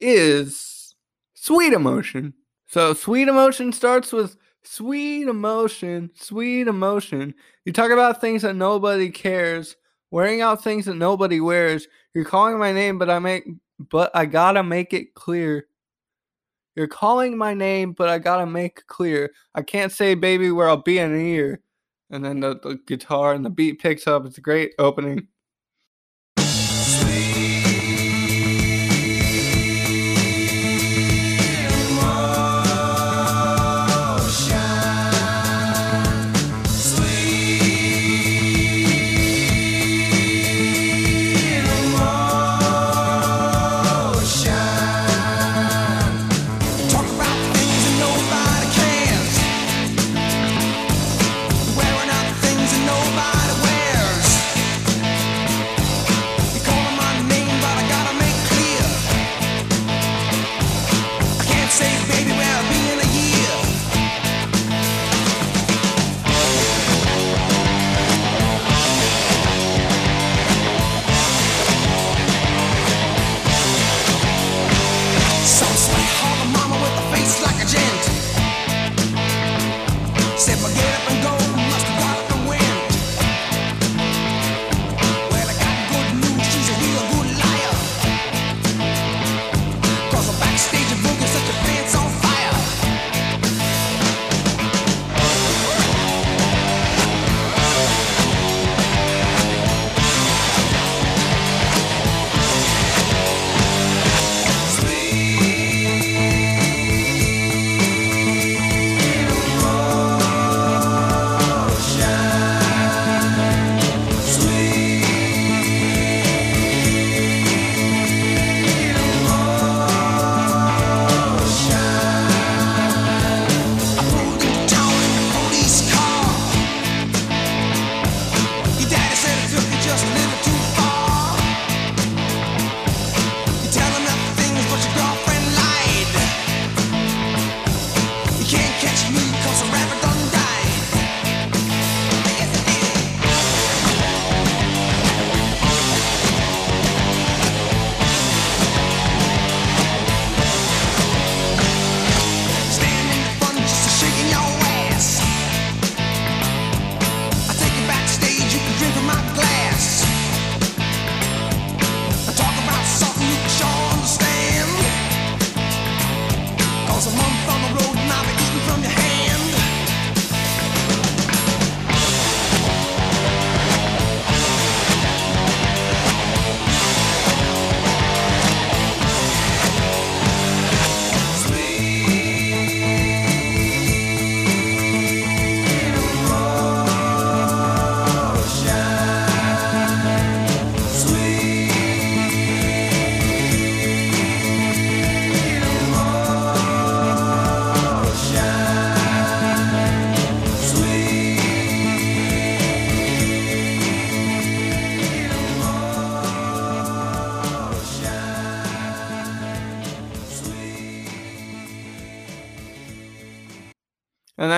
is 0.00 0.94
Sweet 1.34 1.72
Emotion. 1.72 2.34
So 2.66 2.94
Sweet 2.94 3.28
Emotion 3.28 3.72
starts 3.72 4.12
with 4.12 4.36
sweet 4.62 5.28
emotion, 5.28 6.10
sweet 6.14 6.68
emotion. 6.68 7.34
You 7.64 7.72
talk 7.72 7.90
about 7.90 8.20
things 8.20 8.42
that 8.42 8.54
nobody 8.54 9.10
cares, 9.10 9.76
wearing 10.10 10.40
out 10.40 10.62
things 10.62 10.86
that 10.86 10.94
nobody 10.94 11.40
wears. 11.40 11.86
You're 12.14 12.24
calling 12.24 12.58
my 12.58 12.72
name, 12.72 12.98
but 12.98 13.10
I 13.10 13.18
make 13.18 13.44
but 13.90 14.10
I 14.14 14.26
gotta 14.26 14.62
make 14.62 14.92
it 14.92 15.14
clear. 15.14 15.66
You're 16.76 16.88
calling 16.88 17.36
my 17.36 17.54
name, 17.54 17.92
but 17.92 18.08
I 18.08 18.18
gotta 18.18 18.46
make 18.46 18.86
clear. 18.86 19.32
I 19.54 19.62
can't 19.62 19.92
say 19.92 20.14
baby 20.14 20.50
where 20.50 20.68
I'll 20.68 20.76
be 20.76 20.98
in 20.98 21.14
a 21.14 21.18
year. 21.18 21.60
And 22.10 22.24
then 22.24 22.40
the, 22.40 22.58
the 22.58 22.80
guitar 22.86 23.34
and 23.34 23.44
the 23.44 23.50
beat 23.50 23.80
picks 23.80 24.06
up. 24.06 24.26
It's 24.26 24.38
a 24.38 24.42
great 24.42 24.74
opening. 24.78 25.28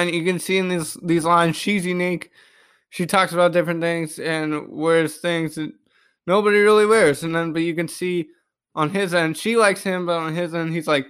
And 0.09 0.15
you 0.15 0.25
can 0.25 0.39
see 0.39 0.59
in 0.59 0.69
these 0.69 0.95
these 1.03 1.25
lines, 1.25 1.57
she's 1.57 1.87
unique. 1.87 2.31
She 2.91 3.07
talks 3.07 3.33
about 3.33 3.53
different 3.53 3.81
things 3.81 4.19
and 4.19 4.69
wears 4.69 5.17
things 5.17 5.55
that 5.55 5.73
nobody 6.27 6.59
really 6.59 6.87
wears. 6.87 7.23
And 7.23 7.35
then, 7.35 7.53
but 7.53 7.63
you 7.63 7.75
can 7.75 7.89
see 7.89 8.29
on 8.75 8.91
his 8.91 9.15
end, 9.15 9.37
she 9.37 9.57
likes 9.57 9.83
him, 9.83 10.07
but 10.07 10.19
on 10.19 10.35
his 10.35 10.55
end, 10.55 10.73
he's 10.73 10.89
like, 10.89 11.07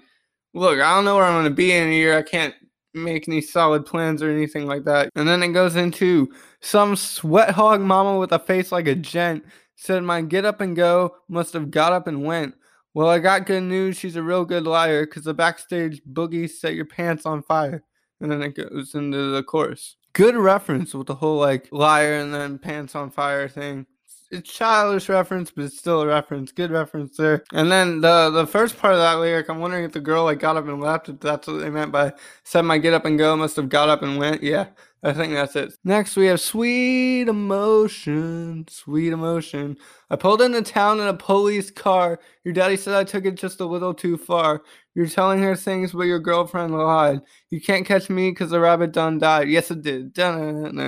"Look, 0.55 0.81
I 0.81 0.95
don't 0.95 1.05
know 1.05 1.17
where 1.17 1.25
I'm 1.25 1.35
going 1.35 1.45
to 1.45 1.51
be 1.51 1.73
in 1.73 1.89
a 1.89 1.93
year. 1.93 2.17
I 2.17 2.23
can't 2.23 2.55
make 2.95 3.29
any 3.29 3.41
solid 3.41 3.87
plans 3.87 4.23
or 4.23 4.31
anything 4.31 4.67
like 4.67 4.85
that." 4.85 5.11
And 5.17 5.29
then 5.29 5.43
it 5.43 5.49
goes 5.49 5.77
into 5.77 6.33
some 6.61 6.97
sweat 6.97 7.51
hog 7.51 7.81
mama 7.81 8.19
with 8.19 8.33
a 8.33 8.39
face 8.39 8.73
like 8.73 8.87
a 8.87 8.95
gent 8.95 9.45
said, 9.77 10.03
"My 10.05 10.23
get 10.23 10.45
up 10.45 10.61
and 10.61 10.77
go 10.77 11.17
must 11.29 11.53
have 11.55 11.71
got 11.71 11.93
up 11.93 12.07
and 12.07 12.25
went." 12.25 12.55
Well, 12.95 13.09
I 13.09 13.19
got 13.21 13.47
good 13.47 13.63
news. 13.63 13.97
She's 13.97 14.17
a 14.17 14.23
real 14.23 14.45
good 14.45 14.65
liar 14.65 15.07
because 15.07 15.25
the 15.25 15.35
backstage 15.35 16.03
boogie 16.05 16.49
set 16.49 16.75
your 16.75 16.85
pants 16.85 17.25
on 17.25 17.43
fire 17.43 17.85
and 18.23 18.31
then 18.31 18.43
it 18.43 18.55
goes 18.55 18.95
into 18.95 19.33
the 19.33 19.43
chorus. 19.43 19.97
Good 20.15 20.37
reference 20.37 20.95
with 20.95 21.07
the 21.09 21.15
whole 21.15 21.39
like 21.39 21.69
liar 21.73 22.15
and 22.15 22.33
then 22.33 22.59
pants 22.59 22.95
on 22.95 23.11
fire 23.11 23.49
thing. 23.49 23.87
it's 24.31 24.51
childish 24.51 25.09
reference, 25.09 25.51
but 25.51 25.65
it's 25.65 25.79
still 25.79 26.01
a 26.03 26.07
reference. 26.07 26.53
Good 26.53 26.71
reference 26.71 27.17
there. 27.17 27.45
And 27.53 27.71
then 27.71 28.01
the 28.01 28.31
the 28.31 28.47
first 28.47 28.79
part 28.79 28.95
of 28.95 29.01
that 29.01 29.19
lyric, 29.21 29.49
I'm 29.49 29.61
wondering 29.61 29.85
if 29.85 29.93
the 29.93 30.01
girl 30.01 30.25
like 30.25 30.41
got 30.41 30.57
up 30.57 30.67
and 30.69 30.81
left. 30.81 31.09
If 31.09 31.21
that's 31.21 31.47
what 31.47 31.61
they 31.61 31.71
meant 31.71 31.93
by 31.93 32.13
said 32.45 32.63
my 32.63 32.79
get 32.79 32.95
up 32.95 33.05
and 33.05 33.19
go 33.19 33.37
must 33.37 33.57
have 33.57 33.69
got 33.69 33.89
up 33.91 34.03
and 34.03 34.19
went. 34.19 34.43
Yeah, 34.43 34.69
I 35.05 35.13
think 35.13 35.33
that's 35.33 35.57
it. 35.57 35.75
Next 35.83 36.15
we 36.15 36.27
have 36.27 36.41
sweet 36.41 37.23
emotion, 37.23 38.65
sweet 38.69 39.13
emotion. 39.13 39.77
I 40.11 40.17
pulled 40.17 40.41
into 40.41 40.63
town 40.63 41.01
in 41.01 41.09
a 41.09 41.15
police 41.15 41.73
car. 41.73 42.21
Your 42.45 42.55
daddy 42.55 42.77
said 42.77 42.95
I 42.95 43.03
took 43.03 43.25
it 43.25 43.35
just 43.35 43.59
a 43.61 43.67
little 43.67 43.95
too 43.95 44.17
far. 44.17 44.63
You're 44.95 45.09
telling 45.09 45.43
her 45.43 45.57
things, 45.57 45.91
but 45.91 46.03
your 46.05 46.21
girlfriend 46.21 46.79
lied. 46.79 47.21
You 47.51 47.61
can't 47.61 47.85
catch 47.85 48.11
me 48.11 48.31
because 48.31 48.51
the 48.51 48.61
rabbit 48.61 48.93
done 48.93 49.19
died. 49.19 49.49
Yes, 49.49 49.73
it 49.73 49.83
did. 49.83 50.17
And 50.17 50.79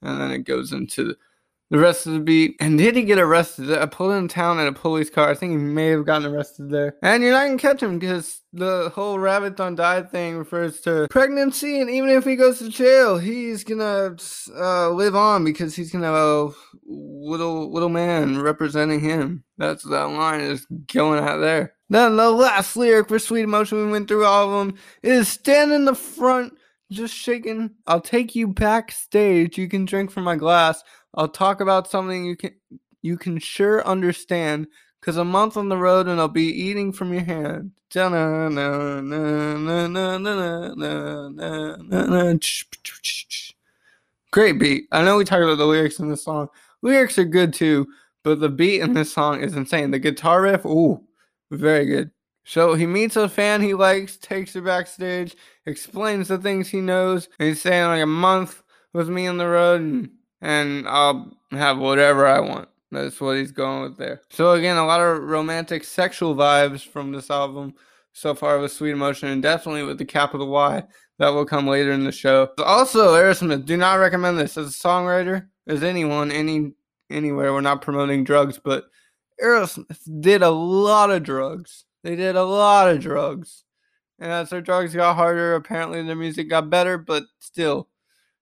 then 0.00 0.30
it 0.30 0.44
goes 0.44 0.72
into 0.72 1.16
the 1.70 1.78
rest 1.78 2.06
of 2.06 2.14
the 2.14 2.20
beat. 2.20 2.56
And 2.60 2.78
did 2.78 2.96
he 2.96 3.02
get 3.02 3.18
arrested? 3.18 3.70
I 3.70 3.86
pulled 3.86 4.12
in 4.12 4.28
town 4.28 4.58
in 4.58 4.66
a 4.66 4.72
police 4.72 5.10
car. 5.10 5.30
I 5.30 5.34
think 5.34 5.52
he 5.52 5.58
may 5.58 5.88
have 5.88 6.06
gotten 6.06 6.32
arrested 6.32 6.70
there. 6.70 6.96
And 7.02 7.22
you're 7.22 7.32
not 7.32 7.46
gonna 7.46 7.58
catch 7.58 7.82
him 7.82 7.98
because 7.98 8.40
the 8.52 8.90
whole 8.94 9.18
rabbit 9.18 9.56
don't 9.56 9.74
die 9.74 10.02
thing 10.02 10.36
refers 10.36 10.80
to 10.80 11.06
pregnancy. 11.10 11.80
And 11.80 11.90
even 11.90 12.08
if 12.08 12.24
he 12.24 12.36
goes 12.36 12.58
to 12.60 12.68
jail, 12.68 13.18
he's 13.18 13.64
gonna 13.64 14.16
uh, 14.56 14.90
live 14.90 15.14
on 15.14 15.44
because 15.44 15.76
he's 15.76 15.92
gonna 15.92 16.06
have 16.06 16.14
a 16.14 16.50
little 16.86 17.72
little 17.72 17.90
man 17.90 18.40
representing 18.40 19.00
him. 19.00 19.44
That's 19.58 19.84
that 19.84 20.10
line 20.10 20.40
is 20.40 20.66
going 20.92 21.22
out 21.22 21.38
there. 21.38 21.74
Then 21.90 22.16
the 22.16 22.30
last 22.30 22.76
lyric 22.76 23.08
for 23.08 23.18
Sweet 23.18 23.42
Emotion, 23.42 23.78
we 23.86 23.90
went 23.90 24.08
through 24.08 24.24
all 24.24 24.52
of 24.52 24.66
them, 24.66 24.78
is 25.02 25.28
stand 25.28 25.72
in 25.72 25.86
the 25.86 25.94
front 25.94 26.52
just 26.90 27.14
shaking. 27.14 27.70
I'll 27.86 28.00
take 28.00 28.34
you 28.34 28.48
backstage. 28.48 29.58
You 29.58 29.68
can 29.68 29.84
drink 29.84 30.10
from 30.10 30.24
my 30.24 30.36
glass. 30.36 30.82
I'll 31.14 31.28
talk 31.28 31.60
about 31.60 31.90
something 31.90 32.24
you 32.24 32.36
can 32.36 32.54
you 33.02 33.16
can 33.16 33.38
sure 33.38 33.86
understand. 33.86 34.66
Cause 35.00 35.16
a 35.16 35.24
month 35.24 35.56
on 35.56 35.68
the 35.68 35.76
road 35.76 36.08
and 36.08 36.20
I'll 36.20 36.26
be 36.26 36.48
eating 36.48 36.92
from 36.92 37.12
your 37.12 37.22
hand. 37.22 37.70
Great 44.30 44.58
beat. 44.58 44.88
I 44.92 45.04
know 45.04 45.16
we 45.16 45.24
talked 45.24 45.42
about 45.42 45.56
the 45.56 45.66
lyrics 45.66 46.00
in 46.00 46.08
this 46.10 46.24
song. 46.24 46.48
Lyrics 46.82 47.16
are 47.18 47.24
good 47.24 47.54
too, 47.54 47.86
but 48.24 48.40
the 48.40 48.48
beat 48.48 48.80
in 48.80 48.92
this 48.92 49.12
song 49.12 49.40
is 49.40 49.54
insane. 49.54 49.92
The 49.92 49.98
guitar 50.00 50.42
riff, 50.42 50.66
ooh, 50.66 51.00
very 51.50 51.86
good. 51.86 52.10
So 52.44 52.74
he 52.74 52.86
meets 52.86 53.16
a 53.16 53.28
fan 53.28 53.62
he 53.62 53.74
likes, 53.74 54.16
takes 54.16 54.54
her 54.54 54.62
backstage, 54.62 55.36
explains 55.66 56.28
the 56.28 56.38
things 56.38 56.68
he 56.68 56.80
knows, 56.80 57.28
and 57.38 57.48
he's 57.48 57.62
saying 57.62 57.86
like 57.86 58.02
a 58.02 58.06
month 58.06 58.62
with 58.92 59.08
me 59.08 59.26
on 59.26 59.36
the 59.36 59.46
road 59.46 59.80
and, 59.80 60.10
and 60.40 60.86
I'll 60.88 61.36
have 61.50 61.78
whatever 61.78 62.26
I 62.26 62.40
want. 62.40 62.68
That's 62.90 63.20
what 63.20 63.36
he's 63.36 63.52
going 63.52 63.82
with 63.82 63.98
there. 63.98 64.22
So 64.30 64.52
again, 64.52 64.76
a 64.76 64.86
lot 64.86 65.00
of 65.00 65.22
romantic 65.22 65.84
sexual 65.84 66.34
vibes 66.34 66.86
from 66.86 67.12
this 67.12 67.30
album 67.30 67.74
so 68.12 68.34
far 68.34 68.58
with 68.58 68.72
Sweet 68.72 68.92
Emotion 68.92 69.28
and 69.28 69.42
definitely 69.42 69.82
with 69.82 69.98
the 69.98 70.04
capital 70.04 70.48
Y. 70.48 70.82
That 71.18 71.30
will 71.30 71.44
come 71.44 71.66
later 71.66 71.90
in 71.90 72.04
the 72.04 72.12
show. 72.12 72.48
Also, 72.58 73.14
Aerosmith, 73.14 73.66
do 73.66 73.76
not 73.76 73.94
recommend 73.94 74.38
this 74.38 74.56
as 74.56 74.68
a 74.68 74.88
songwriter, 74.88 75.48
as 75.66 75.82
anyone, 75.82 76.30
any 76.30 76.74
anywhere. 77.10 77.52
We're 77.52 77.60
not 77.60 77.82
promoting 77.82 78.22
drugs, 78.22 78.60
but 78.62 78.84
Aerosmith 79.42 79.98
did 80.20 80.42
a 80.42 80.50
lot 80.50 81.10
of 81.10 81.24
drugs 81.24 81.86
they 82.02 82.16
did 82.16 82.36
a 82.36 82.44
lot 82.44 82.88
of 82.88 83.00
drugs. 83.00 83.64
And 84.18 84.32
as 84.32 84.50
their 84.50 84.60
drugs 84.60 84.94
got 84.94 85.16
harder, 85.16 85.54
apparently 85.54 86.02
their 86.02 86.16
music 86.16 86.48
got 86.48 86.70
better, 86.70 86.98
but 86.98 87.24
still, 87.38 87.88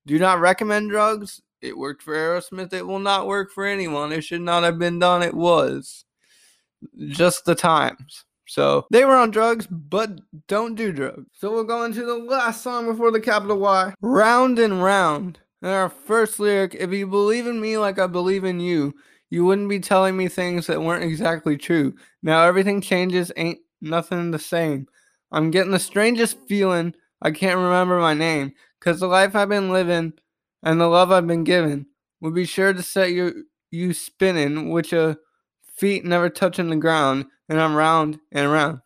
do 0.06 0.18
not 0.18 0.40
recommend 0.40 0.90
drugs. 0.90 1.42
It 1.66 1.76
worked 1.76 2.02
for 2.02 2.14
Aerosmith. 2.14 2.72
It 2.72 2.86
will 2.86 2.98
not 2.98 3.26
work 3.26 3.52
for 3.52 3.66
anyone. 3.66 4.12
It 4.12 4.22
should 4.22 4.40
not 4.40 4.62
have 4.62 4.78
been 4.78 4.98
done. 4.98 5.22
It 5.22 5.34
was 5.34 6.04
just 7.08 7.44
the 7.44 7.54
times. 7.54 8.24
So 8.48 8.86
they 8.90 9.04
were 9.04 9.16
on 9.16 9.30
drugs, 9.30 9.66
but 9.66 10.20
don't 10.46 10.76
do 10.76 10.92
drugs. 10.92 11.26
So 11.32 11.52
we'll 11.52 11.64
go 11.64 11.84
into 11.84 12.04
the 12.04 12.14
last 12.16 12.62
song 12.62 12.86
before 12.86 13.10
the 13.10 13.20
capital 13.20 13.58
Y 13.58 13.92
Round 14.00 14.58
and 14.58 14.82
Round. 14.82 15.38
And 15.62 15.72
our 15.72 15.88
first 15.88 16.38
lyric 16.38 16.76
If 16.78 16.92
you 16.92 17.06
believe 17.06 17.46
in 17.46 17.60
me 17.60 17.78
like 17.78 17.98
I 17.98 18.06
believe 18.06 18.44
in 18.44 18.60
you, 18.60 18.94
you 19.30 19.44
wouldn't 19.44 19.68
be 19.68 19.80
telling 19.80 20.16
me 20.16 20.28
things 20.28 20.66
that 20.68 20.80
weren't 20.80 21.02
exactly 21.02 21.56
true. 21.56 21.94
Now 22.22 22.44
everything 22.44 22.80
changes, 22.80 23.32
ain't 23.36 23.58
nothing 23.80 24.30
the 24.30 24.38
same. 24.38 24.86
I'm 25.32 25.50
getting 25.50 25.72
the 25.72 25.78
strangest 25.78 26.38
feeling 26.48 26.94
I 27.22 27.32
can't 27.32 27.58
remember 27.58 27.98
my 27.98 28.14
name. 28.14 28.52
Cause 28.80 29.00
the 29.00 29.08
life 29.08 29.34
I've 29.34 29.48
been 29.48 29.72
living 29.72 30.12
and 30.62 30.80
the 30.80 30.86
love 30.88 31.10
I've 31.12 31.26
been 31.26 31.44
given 31.44 31.86
will 32.20 32.32
be 32.32 32.44
sure 32.44 32.72
to 32.72 32.82
set 32.82 33.12
you 33.12 33.44
you 33.70 33.92
spinning, 33.92 34.70
which 34.70 34.92
a 34.92 35.18
feet 35.76 36.04
never 36.04 36.30
touching 36.30 36.70
the 36.70 36.76
ground, 36.76 37.26
and 37.48 37.60
I'm 37.60 37.74
round 37.74 38.18
and 38.32 38.50
round. 38.50 38.80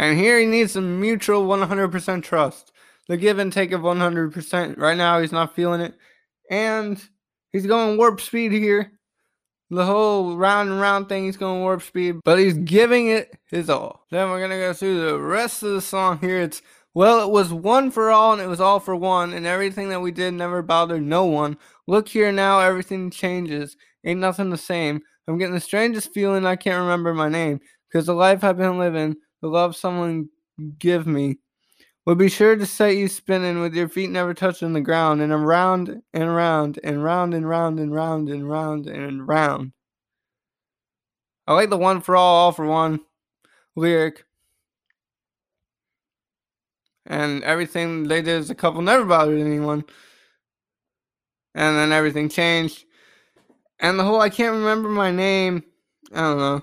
And 0.00 0.18
here 0.18 0.38
he 0.38 0.46
needs 0.46 0.72
some 0.72 0.98
mutual 0.98 1.46
100% 1.46 2.22
trust. 2.22 2.72
The 3.06 3.18
give 3.18 3.38
and 3.38 3.52
take 3.52 3.72
of 3.72 3.82
100%. 3.82 4.78
Right 4.78 4.96
now, 4.96 5.20
he's 5.20 5.30
not 5.30 5.54
feeling 5.54 5.82
it. 5.82 5.94
And 6.50 6.98
he's 7.52 7.66
going 7.66 7.98
warp 7.98 8.18
speed 8.22 8.52
here. 8.52 8.92
The 9.68 9.84
whole 9.84 10.38
round 10.38 10.70
and 10.70 10.80
round 10.80 11.10
thing, 11.10 11.26
he's 11.26 11.36
going 11.36 11.60
warp 11.60 11.82
speed, 11.82 12.20
but 12.24 12.38
he's 12.38 12.54
giving 12.54 13.08
it 13.08 13.38
his 13.50 13.68
all. 13.68 14.06
Then 14.10 14.30
we're 14.30 14.38
going 14.38 14.50
to 14.50 14.56
go 14.56 14.72
through 14.72 15.00
the 15.04 15.20
rest 15.20 15.62
of 15.62 15.72
the 15.72 15.82
song 15.82 16.18
here. 16.18 16.40
It's, 16.40 16.62
well, 16.94 17.22
it 17.22 17.30
was 17.30 17.52
one 17.52 17.90
for 17.90 18.10
all 18.10 18.32
and 18.32 18.40
it 18.40 18.48
was 18.48 18.60
all 18.60 18.80
for 18.80 18.96
one, 18.96 19.34
and 19.34 19.46
everything 19.46 19.90
that 19.90 20.00
we 20.00 20.12
did 20.12 20.32
never 20.32 20.62
bothered 20.62 21.02
no 21.02 21.26
one. 21.26 21.58
Look 21.86 22.08
here 22.08 22.32
now, 22.32 22.58
everything 22.58 23.10
changes. 23.10 23.76
Ain't 24.04 24.18
nothing 24.18 24.48
the 24.48 24.56
same. 24.56 25.02
I'm 25.28 25.36
getting 25.36 25.54
the 25.54 25.60
strangest 25.60 26.14
feeling 26.14 26.46
I 26.46 26.56
can't 26.56 26.80
remember 26.80 27.12
my 27.12 27.28
name, 27.28 27.60
because 27.88 28.06
the 28.06 28.14
life 28.14 28.42
I've 28.42 28.56
been 28.56 28.78
living 28.78 29.16
the 29.40 29.48
love 29.48 29.76
someone 29.76 30.28
give 30.78 31.06
me 31.06 31.38
will 32.06 32.14
be 32.14 32.28
sure 32.28 32.56
to 32.56 32.66
set 32.66 32.96
you 32.96 33.08
spinning 33.08 33.60
with 33.60 33.74
your 33.74 33.88
feet 33.88 34.10
never 34.10 34.34
touching 34.34 34.72
the 34.72 34.80
ground 34.80 35.20
and 35.20 35.32
around 35.32 36.02
and 36.12 36.24
around 36.24 36.78
and 36.82 37.04
round 37.04 37.34
and 37.34 37.48
round 37.48 37.78
and 37.78 37.94
round 37.94 38.28
and 38.28 38.48
round 38.48 38.86
and 38.86 39.28
round. 39.28 39.72
I 41.46 41.54
like 41.54 41.70
the 41.70 41.76
one 41.76 42.00
for 42.00 42.16
all, 42.16 42.36
all 42.36 42.52
for 42.52 42.66
one 42.66 43.00
lyric. 43.76 44.24
And 47.06 47.42
everything 47.42 48.04
they 48.04 48.22
did 48.22 48.38
as 48.38 48.50
a 48.50 48.54
couple 48.54 48.82
never 48.82 49.04
bothered 49.04 49.40
anyone. 49.40 49.84
And 51.54 51.76
then 51.76 51.92
everything 51.92 52.28
changed. 52.28 52.84
And 53.80 53.98
the 53.98 54.04
whole 54.04 54.20
I 54.20 54.30
can't 54.30 54.54
remember 54.54 54.88
my 54.88 55.10
name. 55.10 55.64
I 56.12 56.20
don't 56.20 56.38
know. 56.38 56.62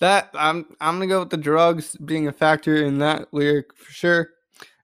That 0.00 0.30
I'm 0.34 0.66
I'm 0.80 0.96
gonna 0.96 1.06
go 1.06 1.20
with 1.20 1.30
the 1.30 1.36
drugs 1.36 1.96
being 1.96 2.28
a 2.28 2.32
factor 2.32 2.76
in 2.76 2.98
that 2.98 3.32
lyric 3.32 3.74
for 3.74 3.90
sure. 3.92 4.30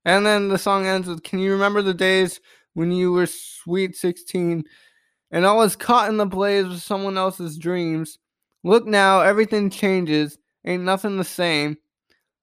And 0.05 0.27
then 0.27 0.49
the 0.49 0.59
song 0.59 0.87
ends 0.87 1.09
with 1.09 1.23
Can 1.23 1.39
you 1.39 1.53
remember 1.53 1.83
the 1.83 1.95
days 1.95 2.41
when 2.75 2.91
you 2.93 3.13
were 3.13 3.27
sweet 3.27 3.97
16 3.97 4.65
and 5.31 5.47
I 5.47 5.53
was 5.53 5.77
caught 5.77 6.09
in 6.09 6.17
the 6.17 6.27
blaze 6.27 6.67
of 6.67 6.83
someone 6.83 7.19
else's 7.19 7.59
dreams? 7.59 8.19
Look 8.65 8.87
now, 8.87 9.21
everything 9.21 9.71
changes. 9.71 10.39
Ain't 10.65 10.85
nothing 10.85 11.17
the 11.17 11.25
same. 11.25 11.77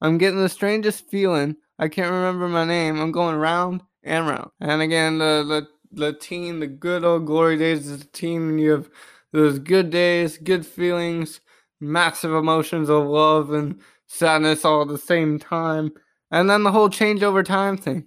I'm 0.01 0.17
getting 0.17 0.41
the 0.41 0.49
strangest 0.49 1.09
feeling. 1.09 1.55
I 1.77 1.87
can't 1.87 2.11
remember 2.11 2.47
my 2.47 2.65
name. 2.65 2.99
I'm 2.99 3.11
going 3.11 3.35
round 3.35 3.81
and 4.03 4.27
round. 4.27 4.51
And 4.59 4.81
again, 4.81 5.17
the 5.17 5.43
the 5.43 5.67
the 5.91 6.13
teen, 6.13 6.59
the 6.59 6.67
good 6.67 7.03
old 7.03 7.25
glory 7.25 7.57
days 7.57 7.89
as 7.89 7.99
the 7.99 8.05
teen, 8.05 8.41
and 8.49 8.59
you 8.59 8.71
have 8.71 8.89
those 9.31 9.59
good 9.59 9.89
days, 9.89 10.37
good 10.37 10.65
feelings, 10.65 11.39
massive 11.79 12.33
emotions 12.33 12.89
of 12.89 13.05
love 13.05 13.51
and 13.51 13.79
sadness 14.07 14.65
all 14.65 14.81
at 14.81 14.87
the 14.87 14.97
same 14.97 15.39
time, 15.39 15.91
and 16.31 16.49
then 16.49 16.63
the 16.63 16.71
whole 16.71 16.89
change 16.89 17.23
over 17.23 17.43
time 17.43 17.77
thing. 17.77 18.05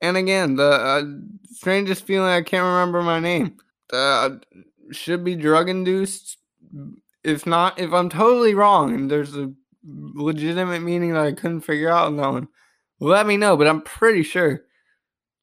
And 0.00 0.16
again, 0.16 0.56
the 0.56 0.70
uh, 0.70 1.02
strangest 1.50 2.04
feeling 2.06 2.30
I 2.30 2.42
can't 2.42 2.64
remember 2.64 3.02
my 3.02 3.18
name. 3.18 3.56
Uh, 3.92 4.30
should 4.92 5.24
be 5.24 5.34
drug 5.34 5.68
induced. 5.68 6.38
If 7.24 7.46
not, 7.46 7.78
if 7.78 7.92
I'm 7.92 8.08
totally 8.08 8.54
wrong 8.54 8.94
and 8.94 9.10
there's 9.10 9.36
a 9.36 9.52
legitimate 9.84 10.82
meaning 10.82 11.14
that 11.14 11.24
I 11.24 11.32
couldn't 11.32 11.62
figure 11.62 11.90
out 11.90 12.06
on 12.06 12.16
that 12.16 12.30
one, 12.30 12.48
let 13.00 13.26
me 13.26 13.36
know. 13.36 13.56
But 13.56 13.66
I'm 13.66 13.82
pretty 13.82 14.22
sure 14.22 14.64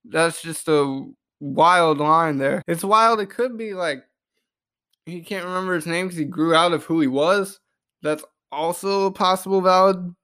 that's 0.05 0.41
just 0.41 0.67
a 0.67 1.05
wild 1.39 1.97
line 1.97 2.37
there. 2.37 2.61
It's 2.67 2.83
wild. 2.83 3.19
It 3.19 3.29
could 3.29 3.57
be 3.57 3.73
like 3.73 4.04
he 5.05 5.21
can't 5.21 5.45
remember 5.45 5.75
his 5.75 5.85
name 5.85 6.07
because 6.07 6.17
he 6.17 6.25
grew 6.25 6.55
out 6.55 6.73
of 6.73 6.83
who 6.83 6.99
he 6.99 7.07
was. 7.07 7.59
That's 8.01 8.23
also 8.51 9.05
a 9.05 9.11
possible 9.11 9.61
valid 9.61 10.15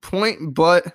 point, 0.00 0.54
but 0.54 0.92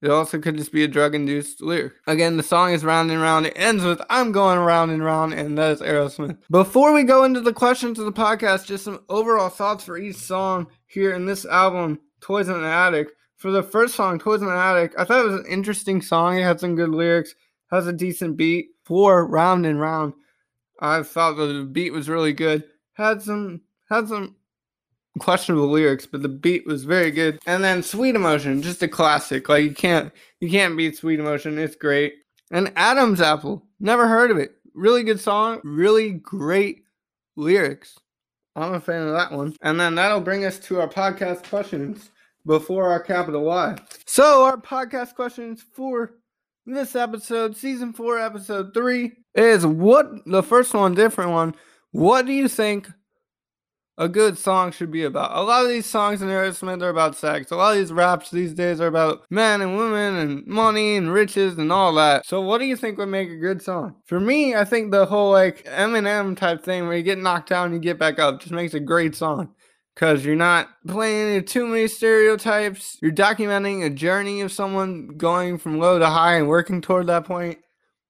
it 0.00 0.10
also 0.10 0.38
could 0.38 0.56
just 0.56 0.72
be 0.72 0.84
a 0.84 0.88
drug 0.88 1.14
induced 1.14 1.60
lyric. 1.60 1.94
Again, 2.06 2.36
the 2.36 2.42
song 2.42 2.72
is 2.72 2.84
round 2.84 3.10
and 3.10 3.20
round. 3.20 3.46
It 3.46 3.54
ends 3.56 3.82
with 3.82 4.00
I'm 4.08 4.30
going 4.30 4.58
round 4.60 4.92
and 4.92 5.02
round, 5.02 5.34
and 5.34 5.58
that 5.58 5.72
is 5.72 5.80
Aerosmith. 5.80 6.38
Before 6.50 6.92
we 6.92 7.02
go 7.02 7.24
into 7.24 7.40
the 7.40 7.52
questions 7.52 7.98
of 7.98 8.04
the 8.04 8.12
podcast, 8.12 8.66
just 8.66 8.84
some 8.84 9.00
overall 9.08 9.48
thoughts 9.48 9.84
for 9.84 9.98
each 9.98 10.16
song 10.16 10.68
here 10.86 11.12
in 11.12 11.26
this 11.26 11.44
album, 11.44 11.98
Toys 12.20 12.48
in 12.48 12.60
the 12.60 12.68
Attic. 12.68 13.08
For 13.36 13.50
the 13.50 13.62
first 13.62 13.94
song, 13.94 14.18
Toys 14.18 14.40
in 14.40 14.48
the 14.48 14.52
Attic, 14.52 14.94
I 14.98 15.04
thought 15.04 15.24
it 15.24 15.30
was 15.30 15.40
an 15.40 15.46
interesting 15.48 16.02
song. 16.02 16.38
It 16.38 16.42
had 16.42 16.60
some 16.60 16.74
good 16.74 16.90
lyrics, 16.90 17.34
has 17.70 17.86
a 17.86 17.92
decent 17.92 18.36
beat. 18.36 18.68
For 18.84 19.26
Round 19.26 19.66
and 19.66 19.78
Round, 19.78 20.14
I 20.78 21.02
thought 21.02 21.36
the 21.36 21.68
beat 21.70 21.92
was 21.92 22.08
really 22.08 22.32
good. 22.32 22.64
Had 22.94 23.22
some 23.22 23.62
had 23.88 24.08
some 24.08 24.36
questionable 25.18 25.68
lyrics, 25.68 26.06
but 26.06 26.22
the 26.22 26.28
beat 26.28 26.66
was 26.66 26.84
very 26.84 27.10
good. 27.10 27.38
And 27.46 27.62
then 27.62 27.82
Sweet 27.82 28.14
Emotion, 28.14 28.62
just 28.62 28.82
a 28.82 28.88
classic. 28.88 29.48
Like 29.48 29.64
you 29.64 29.74
can't 29.74 30.12
you 30.40 30.50
can't 30.50 30.76
beat 30.76 30.96
Sweet 30.96 31.20
Emotion. 31.20 31.58
It's 31.58 31.76
great. 31.76 32.14
And 32.50 32.72
Adam's 32.76 33.20
Apple, 33.20 33.64
never 33.80 34.08
heard 34.08 34.30
of 34.30 34.38
it. 34.38 34.52
Really 34.74 35.02
good 35.02 35.20
song, 35.20 35.60
really 35.64 36.12
great 36.12 36.84
lyrics. 37.36 37.98
I'm 38.56 38.74
a 38.74 38.80
fan 38.80 39.06
of 39.06 39.12
that 39.12 39.32
one. 39.32 39.54
And 39.62 39.78
then 39.78 39.94
that'll 39.94 40.20
bring 40.20 40.44
us 40.44 40.58
to 40.60 40.80
our 40.80 40.88
podcast 40.88 41.48
questions 41.48 42.10
before 42.46 42.90
our 42.90 43.00
capital 43.00 43.42
Y. 43.42 43.76
So 44.06 44.44
our 44.44 44.56
podcast 44.56 45.14
questions 45.14 45.64
for 45.74 46.14
this 46.66 46.96
episode, 46.96 47.56
season 47.56 47.92
four, 47.92 48.18
episode 48.18 48.74
three, 48.74 49.12
is 49.44 49.66
what 49.66 50.06
the 50.26 50.42
first 50.42 50.74
one, 50.74 50.94
different 50.94 51.30
one. 51.30 51.54
What 51.92 52.26
do 52.26 52.32
you 52.32 52.48
think 52.48 52.88
a 53.98 54.08
good 54.08 54.38
song 54.38 54.70
should 54.70 54.92
be 54.92 55.02
about. 55.02 55.36
A 55.36 55.42
lot 55.42 55.64
of 55.64 55.68
these 55.68 55.84
songs 55.84 56.22
in 56.22 56.28
Aerosmith 56.28 56.82
are 56.82 56.88
about 56.88 57.16
sex. 57.16 57.50
A 57.50 57.56
lot 57.56 57.72
of 57.72 57.78
these 57.78 57.92
raps 57.92 58.30
these 58.30 58.54
days 58.54 58.80
are 58.80 58.86
about 58.86 59.24
men 59.28 59.60
and 59.60 59.76
women 59.76 60.14
and 60.14 60.46
money 60.46 60.96
and 60.96 61.12
riches 61.12 61.58
and 61.58 61.72
all 61.72 61.92
that. 61.94 62.24
So 62.24 62.40
what 62.40 62.58
do 62.58 62.64
you 62.64 62.76
think 62.76 62.96
would 62.96 63.08
make 63.08 63.28
a 63.28 63.36
good 63.36 63.60
song? 63.60 63.96
For 64.06 64.20
me, 64.20 64.54
I 64.54 64.64
think 64.64 64.92
the 64.92 65.04
whole 65.04 65.32
like 65.32 65.64
Eminem 65.64 66.36
type 66.36 66.64
thing 66.64 66.86
where 66.86 66.96
you 66.96 67.02
get 67.02 67.18
knocked 67.18 67.48
down 67.48 67.66
and 67.66 67.74
you 67.74 67.80
get 67.80 67.98
back 67.98 68.20
up 68.20 68.40
just 68.40 68.52
makes 68.52 68.72
a 68.72 68.80
great 68.80 69.16
song. 69.16 69.52
Cause 69.96 70.24
you're 70.24 70.36
not 70.36 70.68
playing 70.86 71.44
too 71.44 71.66
many 71.66 71.88
stereotypes. 71.88 72.98
You're 73.02 73.10
documenting 73.10 73.84
a 73.84 73.90
journey 73.90 74.42
of 74.42 74.52
someone 74.52 75.08
going 75.16 75.58
from 75.58 75.80
low 75.80 75.98
to 75.98 76.06
high 76.06 76.36
and 76.36 76.46
working 76.46 76.80
toward 76.80 77.08
that 77.08 77.24
point. 77.24 77.58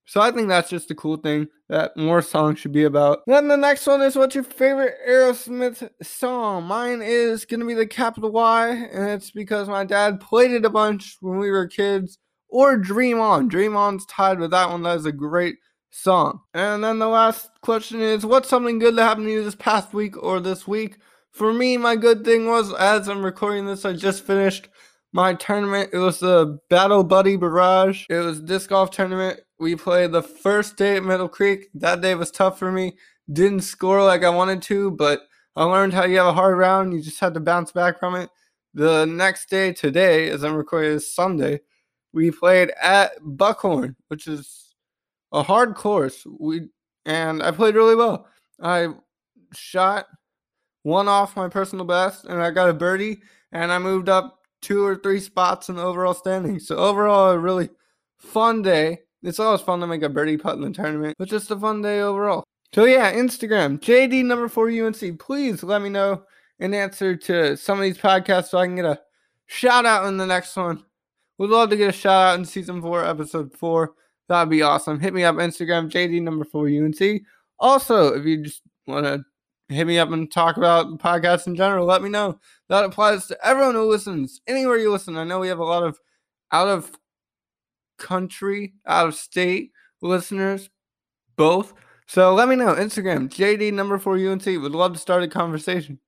So 0.08 0.22
I 0.22 0.30
think 0.30 0.48
that's 0.48 0.70
just 0.70 0.90
a 0.90 0.94
cool 0.94 1.18
thing 1.18 1.48
that 1.68 1.94
more 1.94 2.22
songs 2.22 2.58
should 2.58 2.72
be 2.72 2.84
about. 2.84 3.18
Then 3.26 3.46
the 3.46 3.58
next 3.58 3.86
one 3.86 4.00
is 4.00 4.16
what's 4.16 4.34
your 4.34 4.42
favorite 4.42 4.94
Aerosmith 5.06 5.86
song? 6.02 6.64
Mine 6.64 7.02
is 7.02 7.44
gonna 7.44 7.66
be 7.66 7.74
the 7.74 7.86
capital 7.86 8.32
Y, 8.32 8.68
and 8.90 9.10
it's 9.10 9.30
because 9.30 9.68
my 9.68 9.84
dad 9.84 10.18
played 10.18 10.50
it 10.52 10.64
a 10.64 10.70
bunch 10.70 11.18
when 11.20 11.36
we 11.36 11.50
were 11.50 11.66
kids. 11.66 12.16
Or 12.48 12.78
Dream 12.78 13.20
On. 13.20 13.48
Dream 13.48 13.76
On's 13.76 14.06
tied 14.06 14.38
with 14.38 14.52
that 14.52 14.70
one. 14.70 14.82
That 14.82 14.96
is 14.96 15.04
a 15.04 15.12
great 15.12 15.56
song. 15.90 16.40
And 16.54 16.82
then 16.82 16.98
the 16.98 17.08
last 17.08 17.50
question 17.60 18.00
is 18.00 18.24
what's 18.24 18.48
something 18.48 18.78
good 18.78 18.96
that 18.96 19.04
happened 19.04 19.26
to 19.26 19.32
you 19.32 19.44
this 19.44 19.56
past 19.56 19.92
week 19.92 20.16
or 20.16 20.40
this 20.40 20.66
week? 20.66 20.96
For 21.32 21.52
me, 21.52 21.76
my 21.76 21.96
good 21.96 22.24
thing 22.24 22.46
was 22.46 22.72
as 22.72 23.08
I'm 23.08 23.22
recording 23.22 23.66
this, 23.66 23.84
I 23.84 23.92
just 23.92 24.24
finished 24.24 24.70
my 25.12 25.34
tournament. 25.34 25.90
It 25.92 25.98
was 25.98 26.20
the 26.20 26.58
Battle 26.68 27.04
Buddy 27.04 27.36
Barrage. 27.36 28.06
It 28.10 28.18
was 28.18 28.40
disc 28.40 28.70
golf 28.70 28.90
tournament. 28.90 29.40
We 29.58 29.74
played 29.76 30.12
the 30.12 30.22
first 30.22 30.76
day 30.76 30.96
at 30.96 31.04
Middle 31.04 31.28
Creek. 31.28 31.68
That 31.74 32.00
day 32.00 32.14
was 32.14 32.30
tough 32.30 32.58
for 32.58 32.70
me. 32.70 32.96
Didn't 33.32 33.60
score 33.60 34.02
like 34.04 34.24
I 34.24 34.30
wanted 34.30 34.62
to, 34.62 34.90
but 34.92 35.22
I 35.56 35.64
learned 35.64 35.92
how 35.92 36.04
you 36.04 36.18
have 36.18 36.26
a 36.26 36.32
hard 36.32 36.56
round. 36.56 36.94
You 36.94 37.02
just 37.02 37.20
had 37.20 37.34
to 37.34 37.40
bounce 37.40 37.72
back 37.72 37.98
from 37.98 38.14
it. 38.14 38.30
The 38.74 39.06
next 39.06 39.50
day, 39.50 39.72
today, 39.72 40.30
as 40.30 40.44
I'm 40.44 40.54
recording 40.54 40.92
this 40.92 41.12
Sunday, 41.12 41.60
we 42.12 42.30
played 42.30 42.70
at 42.80 43.12
Buckhorn, 43.20 43.96
which 44.08 44.28
is 44.28 44.74
a 45.32 45.42
hard 45.42 45.74
course. 45.74 46.24
We 46.38 46.68
and 47.04 47.42
I 47.42 47.50
played 47.50 47.74
really 47.74 47.96
well. 47.96 48.26
I 48.62 48.88
shot 49.52 50.06
one 50.82 51.08
off 51.08 51.36
my 51.36 51.48
personal 51.48 51.84
best, 51.84 52.24
and 52.24 52.40
I 52.40 52.50
got 52.50 52.68
a 52.68 52.74
birdie, 52.74 53.22
and 53.50 53.72
I 53.72 53.78
moved 53.78 54.08
up 54.08 54.37
two 54.60 54.84
or 54.84 54.96
three 54.96 55.20
spots 55.20 55.68
in 55.68 55.76
the 55.76 55.82
overall 55.82 56.14
standing. 56.14 56.58
So 56.58 56.76
overall, 56.76 57.30
a 57.30 57.38
really 57.38 57.70
fun 58.16 58.62
day. 58.62 59.00
It's 59.22 59.40
always 59.40 59.60
fun 59.60 59.80
to 59.80 59.86
make 59.86 60.02
a 60.02 60.08
birdie 60.08 60.36
putt 60.36 60.54
in 60.56 60.60
the 60.60 60.70
tournament, 60.70 61.16
but 61.18 61.28
just 61.28 61.50
a 61.50 61.56
fun 61.56 61.82
day 61.82 62.00
overall. 62.00 62.44
So 62.74 62.84
yeah, 62.84 63.12
Instagram 63.12 63.80
JD 63.80 64.24
number 64.24 64.48
four 64.48 64.68
UNC. 64.68 65.18
Please 65.18 65.62
let 65.62 65.82
me 65.82 65.88
know 65.88 66.24
an 66.60 66.74
answer 66.74 67.16
to 67.16 67.56
some 67.56 67.78
of 67.78 67.82
these 67.82 67.98
podcasts 67.98 68.48
so 68.48 68.58
I 68.58 68.66
can 68.66 68.76
get 68.76 68.84
a 68.84 69.00
shout 69.46 69.86
out 69.86 70.06
in 70.06 70.16
the 70.16 70.26
next 70.26 70.54
one. 70.56 70.84
Would 71.38 71.50
love 71.50 71.70
to 71.70 71.76
get 71.76 71.88
a 71.88 71.92
shout 71.92 72.26
out 72.28 72.38
in 72.38 72.44
season 72.44 72.82
four, 72.82 73.04
episode 73.04 73.56
four. 73.56 73.94
That'd 74.28 74.50
be 74.50 74.62
awesome. 74.62 75.00
Hit 75.00 75.14
me 75.14 75.24
up 75.24 75.36
Instagram 75.36 75.90
JD 75.90 76.22
number 76.22 76.44
four 76.44 76.66
UNC. 76.66 77.22
Also, 77.58 78.14
if 78.14 78.24
you 78.26 78.42
just 78.42 78.62
want 78.86 79.06
to 79.06 79.24
hit 79.68 79.86
me 79.86 79.98
up 79.98 80.10
and 80.10 80.30
talk 80.30 80.56
about 80.56 80.98
podcasts 80.98 81.46
in 81.46 81.54
general. 81.54 81.86
Let 81.86 82.02
me 82.02 82.08
know. 82.08 82.40
That 82.68 82.84
applies 82.84 83.26
to 83.26 83.46
everyone 83.46 83.74
who 83.74 83.88
listens, 83.88 84.40
anywhere 84.46 84.78
you 84.78 84.90
listen. 84.90 85.16
I 85.16 85.24
know 85.24 85.40
we 85.40 85.48
have 85.48 85.58
a 85.58 85.64
lot 85.64 85.82
of 85.82 85.98
out 86.52 86.68
of 86.68 86.92
country, 87.98 88.74
out 88.86 89.08
of 89.08 89.14
state 89.14 89.72
listeners, 90.00 90.70
both. 91.36 91.74
So 92.06 92.34
let 92.34 92.48
me 92.48 92.56
know. 92.56 92.74
Instagram, 92.74 93.28
JD 93.28 93.72
number 93.72 93.98
four 93.98 94.16
UNC. 94.16 94.46
Would 94.46 94.72
love 94.72 94.94
to 94.94 94.98
start 94.98 95.22
a 95.22 95.28
conversation. 95.28 95.98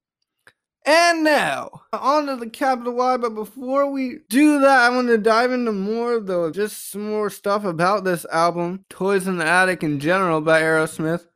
And 0.87 1.23
now, 1.23 1.83
on 1.93 2.27
to 2.27 2.37
the 2.37 2.49
capital 2.49 2.95
Y. 2.95 3.17
But 3.19 3.35
before 3.35 3.91
we 3.91 4.21
do 4.31 4.61
that, 4.61 4.81
I 4.81 4.89
want 4.89 5.09
to 5.09 5.19
dive 5.19 5.53
into 5.53 5.73
more, 5.73 6.21
though, 6.21 6.51
just 6.51 6.91
some 6.91 7.11
more 7.11 7.29
stuff 7.29 7.65
about 7.65 8.05
this 8.05 8.25
album, 8.33 8.87
Toys 8.89 9.27
in 9.27 9.37
the 9.37 9.45
Attic 9.45 9.83
in 9.83 10.01
general 10.01 10.41
by 10.41 10.63
Aerosmith. 10.63 11.27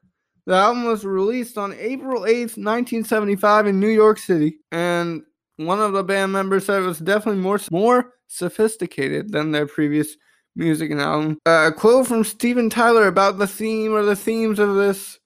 The 0.46 0.54
album 0.54 0.85
was 0.85 1.04
released 1.04 1.57
on 1.57 1.72
April 1.74 2.22
8th, 2.22 2.59
1975 2.59 3.66
in 3.66 3.80
New 3.80 3.88
York 3.88 4.18
City, 4.18 4.59
and 4.70 5.22
one 5.57 5.80
of 5.80 5.92
the 5.92 6.04
band 6.04 6.33
members 6.33 6.66
said 6.66 6.83
it 6.83 6.87
was 6.87 6.98
definitely 6.98 7.40
more 7.40 7.61
more 7.70 8.12
sophisticated 8.26 9.33
than 9.33 9.52
their 9.52 9.66
previous 9.66 10.16
music 10.57 10.90
and 10.90 11.00
album. 11.00 11.38
Uh, 11.46 11.70
a 11.70 11.72
quote 11.72 12.07
from 12.07 12.24
Steven 12.24 12.68
Tyler 12.68 13.07
about 13.07 13.38
the 13.38 13.46
theme 13.46 13.92
or 13.92 14.02
the 14.02 14.16
themes 14.16 14.59
of 14.59 14.74
this 14.74 15.18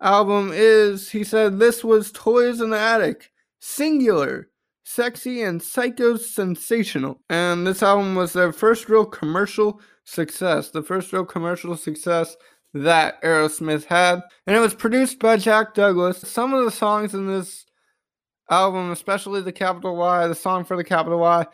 album 0.00 0.50
is 0.52 1.10
he 1.10 1.24
said 1.24 1.58
this 1.58 1.84
was 1.84 2.12
Toys 2.12 2.60
in 2.60 2.70
the 2.70 2.78
Attic, 2.78 3.30
singular, 3.60 4.48
sexy 4.84 5.42
and 5.42 5.62
psycho 5.62 6.16
sensational. 6.16 7.20
And 7.28 7.66
this 7.66 7.82
album 7.82 8.14
was 8.14 8.32
their 8.32 8.52
first 8.52 8.88
real 8.88 9.04
commercial 9.04 9.80
success, 10.04 10.70
the 10.70 10.82
first 10.82 11.12
real 11.12 11.24
commercial 11.24 11.76
success 11.76 12.36
that 12.84 13.22
Aerosmith 13.22 13.84
had, 13.84 14.22
and 14.46 14.56
it 14.56 14.60
was 14.60 14.74
produced 14.74 15.18
by 15.18 15.36
Jack 15.36 15.74
Douglas. 15.74 16.18
Some 16.18 16.54
of 16.54 16.64
the 16.64 16.70
songs 16.70 17.14
in 17.14 17.26
this 17.26 17.64
album, 18.50 18.90
especially 18.90 19.40
the 19.40 19.52
capital 19.52 19.96
Y, 19.96 20.26
the 20.26 20.34
song 20.34 20.64
for 20.64 20.76
the 20.76 20.84
capital 20.84 21.18
Y, 21.18 21.46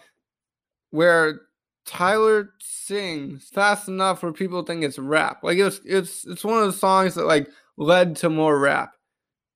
where 0.91 1.41
Tyler 1.85 2.51
sings 2.61 3.49
fast 3.49 3.89
enough 3.89 4.23
where 4.23 4.33
people 4.33 4.63
think 4.63 4.85
it's 4.85 4.99
rap. 4.99 5.41
Like 5.43 5.59
it's 5.59 5.81
it's 5.85 6.25
it's 6.27 6.45
one 6.45 6.63
of 6.63 6.67
the 6.67 6.79
songs 6.79 7.15
that 7.15 7.27
like 7.27 7.49
led 7.77 8.17
to 8.17 8.31
more 8.31 8.59
rap. 8.59 8.93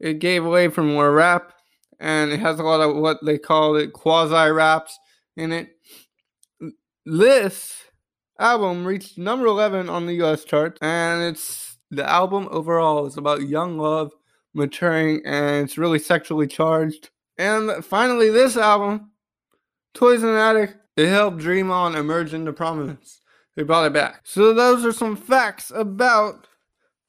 It 0.01 0.19
gave 0.19 0.45
away 0.45 0.69
from 0.69 0.93
more 0.93 1.13
rap, 1.13 1.53
and 2.01 2.33
it 2.33 2.41
has 2.41 2.59
a 2.59 2.65
lot 2.65 2.81
of 2.81 2.97
what 2.97 3.19
they 3.25 3.39
call 3.39 3.77
it 3.77 3.93
quasi 3.93 4.51
raps 4.51 4.99
in 5.37 5.53
it. 5.53 5.71
This 7.05 7.86
album 8.39 8.87
reached 8.87 9.19
number 9.19 9.47
11 9.47 9.89
on 9.89 10.07
the 10.07 10.23
US 10.23 10.45
chart, 10.45 10.79
and 10.81 11.23
it's 11.23 11.79
the 11.91 12.09
album 12.09 12.49
overall 12.51 13.07
is 13.07 13.17
about 13.17 13.43
young 13.43 13.79
love, 13.79 14.13
maturing, 14.55 15.23
and 15.25 15.65
it's 15.65 15.79
really 15.79 15.99
sexually 15.99 16.47
charged. 16.47 17.11
And 17.39 17.85
finally, 17.85 18.31
this 18.31 18.57
album, 18.57 19.11
Toys 19.95 20.23
in 20.23 20.33
the 20.33 20.41
Attic, 20.41 20.77
it 20.97 21.09
helped 21.09 21.39
Dream 21.39 21.71
On 21.71 21.95
emerge 21.95 22.35
into 22.35 22.53
prominence. 22.53 23.21
They 23.55 23.63
brought 23.63 23.87
it 23.87 23.93
back. 23.93 24.21
So 24.25 24.53
those 24.53 24.85
are 24.85 24.93
some 24.93 25.17
facts 25.17 25.71
about 25.75 26.47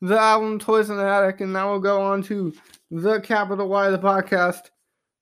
the 0.01 0.19
album 0.19 0.59
Toys 0.59 0.89
in 0.89 0.97
the 0.97 1.07
Attic, 1.07 1.41
and 1.41 1.51
now 1.53 1.71
we'll 1.71 1.79
go 1.79 2.01
on 2.01 2.21
to 2.23 2.53
the 2.91 3.19
capital 3.21 3.67
Y 3.67 3.89
the 3.89 3.99
podcast. 3.99 4.69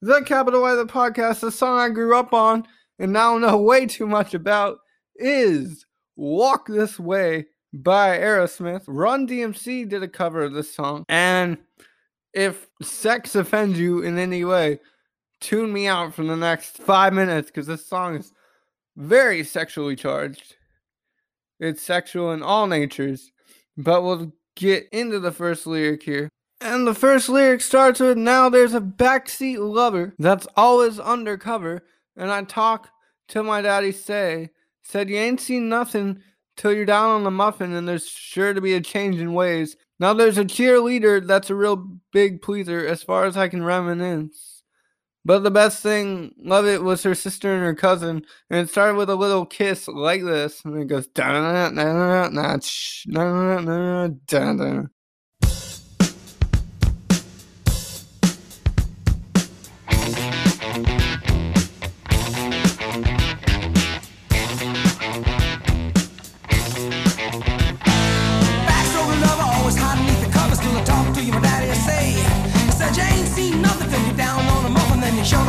The 0.02 0.22
capital 0.22 0.62
Y 0.62 0.76
the 0.76 0.86
podcast, 0.86 1.40
the 1.40 1.52
song 1.52 1.80
I 1.80 1.90
grew 1.90 2.16
up 2.18 2.34
on 2.34 2.66
and 3.00 3.12
now 3.12 3.38
know 3.38 3.58
way 3.58 3.86
too 3.86 4.06
much 4.06 4.34
about, 4.34 4.78
is 5.16 5.86
Walk 6.16 6.68
This 6.68 7.00
Way 7.00 7.48
by 7.74 8.18
Aerosmith. 8.18 8.84
Run 8.88 9.28
DMC 9.28 9.88
did 9.88 10.04
a 10.04 10.08
cover 10.08 10.44
of 10.44 10.54
this 10.54 10.74
song. 10.74 11.06
And 11.10 11.58
if 12.34 12.68
sex 12.82 13.36
offends 13.36 13.80
you 13.80 14.02
in 14.02 14.18
any 14.18 14.44
way, 14.44 14.80
tune 15.40 15.74
me 15.74 15.88
out 15.88 16.14
for 16.14 16.24
the 16.24 16.38
next 16.38 16.78
five 16.78 17.14
minutes 17.14 17.50
because 17.50 17.68
this 17.68 17.86
song 17.86 18.16
is 18.16 18.34
very 18.96 19.44
sexually 19.44 19.96
charged. 19.96 20.56
It's 21.60 21.82
sexual 21.82 22.32
in 22.32 22.42
all 22.42 22.68
natures. 22.68 23.32
But 23.78 24.04
we'll 24.04 24.34
get 24.56 24.88
into 24.92 25.20
the 25.20 25.32
first 25.32 25.68
lyric 25.68 26.04
here. 26.04 26.30
And 26.62 26.88
the 26.88 26.94
first 26.94 27.28
lyric 27.28 27.62
starts 27.62 28.00
with 28.00 28.18
Now 28.18 28.50
there's 28.50 28.74
a 28.74 28.82
backseat 28.82 29.60
lover 29.60 30.16
that's 30.18 30.48
always 30.56 31.00
undercover. 31.00 31.84
And 32.16 32.32
I 32.32 32.44
talk 32.44 32.90
till 33.28 33.44
my 33.44 33.62
daddy 33.62 33.92
say, 33.92 34.52
Said 34.86 35.10
you 35.10 35.18
ain't 35.18 35.42
seen 35.42 35.70
nothing 35.70 36.22
till 36.58 36.72
you're 36.74 36.86
down 36.86 37.12
on 37.12 37.24
the 37.24 37.32
muffin, 37.32 37.74
and 37.74 37.88
there's 37.88 38.08
sure 38.08 38.54
to 38.54 38.62
be 38.62 38.76
a 38.76 38.82
change 38.82 39.18
in 39.20 39.34
ways. 39.34 39.76
Now 40.00 40.14
there's 40.14 40.38
a 40.38 40.46
cheerleader 40.46 41.26
that's 41.26 41.50
a 41.50 41.56
real 41.56 41.88
big 42.14 42.42
pleaser 42.42 42.86
as 42.86 43.04
far 43.04 43.26
as 43.26 43.36
I 43.38 43.48
can 43.48 43.64
reminisce. 43.64 44.64
But 45.26 45.44
the 45.44 45.52
best 45.52 45.82
thing 45.84 46.36
of 46.50 46.68
it 46.68 46.84
was 46.84 47.04
her 47.04 47.16
sister 47.16 47.54
and 47.54 47.64
her 47.64 47.76
cousin, 47.76 48.26
and 48.50 48.60
it 48.60 48.70
started 48.70 48.96
with 48.98 49.10
a 49.10 49.16
little 49.16 49.46
kiss 49.46 49.88
like 49.88 50.24
this, 50.24 50.64
and 50.66 50.78
it 50.80 50.86
goes 50.86 51.08
da 51.08 51.32
da 51.34 51.70
da 51.70 51.70
da 51.70 51.84
da 51.84 52.30
da 52.30 52.58
da 53.08 53.78
da 54.28 54.54
da. 54.54 54.84
Backstory 54.84 54.95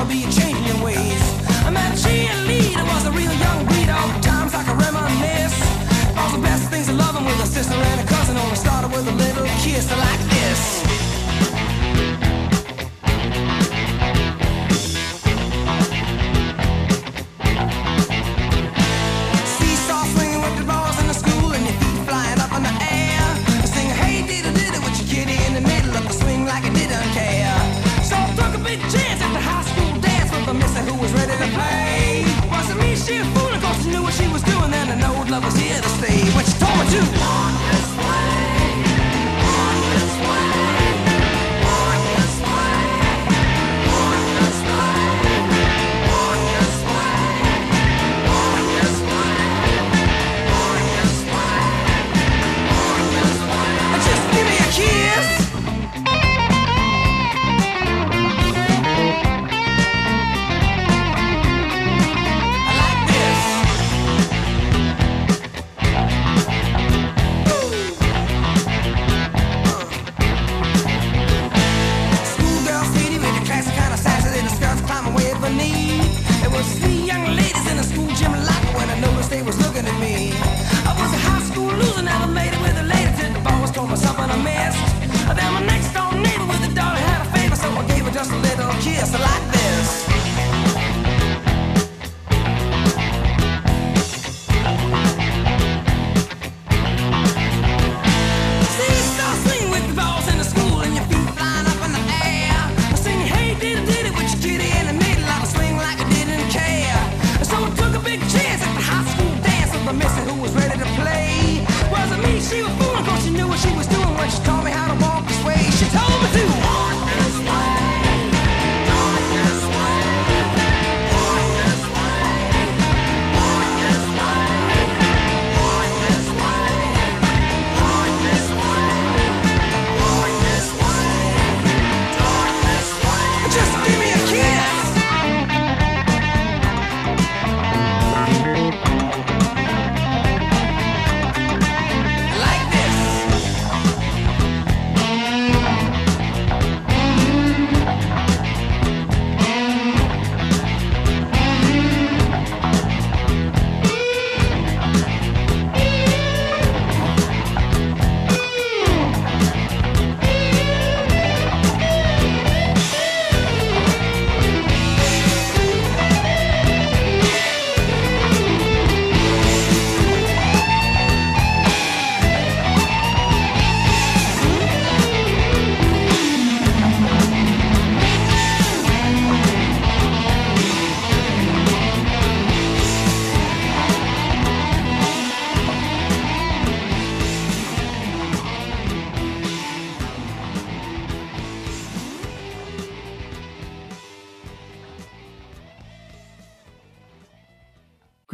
be 0.08 0.24
a 0.24 0.30
change 0.30 0.55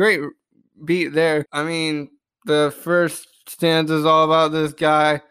Great 0.02 0.20
beat 0.84 1.12
there. 1.12 1.46
I 1.52 1.62
mean, 1.62 2.10
the 2.44 2.74
first 2.82 3.28
stanza 3.48 3.94
is 3.94 4.04
all 4.04 4.24
about 4.24 4.50
this 4.50 4.72
guy 4.72 5.22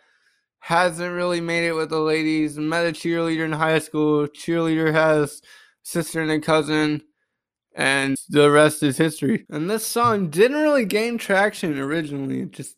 hasn't 0.59 1.13
really 1.13 1.41
made 1.41 1.67
it 1.67 1.73
with 1.73 1.89
the 1.89 1.99
ladies. 1.99 2.57
Met 2.57 2.85
a 2.85 2.93
cheerleader 2.93 3.43
in 3.43 3.51
high 3.51 3.79
school. 3.79 4.27
Cheerleader 4.27 4.93
has 4.93 5.41
sister 5.83 6.21
and 6.21 6.31
a 6.31 6.39
cousin, 6.39 7.01
and 7.75 8.15
the 8.29 8.49
rest 8.49 8.81
is 8.81 8.97
history. 8.97 9.45
And 9.49 9.69
this 9.69 9.85
song 9.85 10.29
didn't 10.29 10.61
really 10.61 10.85
gain 10.85 11.17
traction 11.17 11.77
originally. 11.77 12.43
It 12.43 12.51
just 12.51 12.77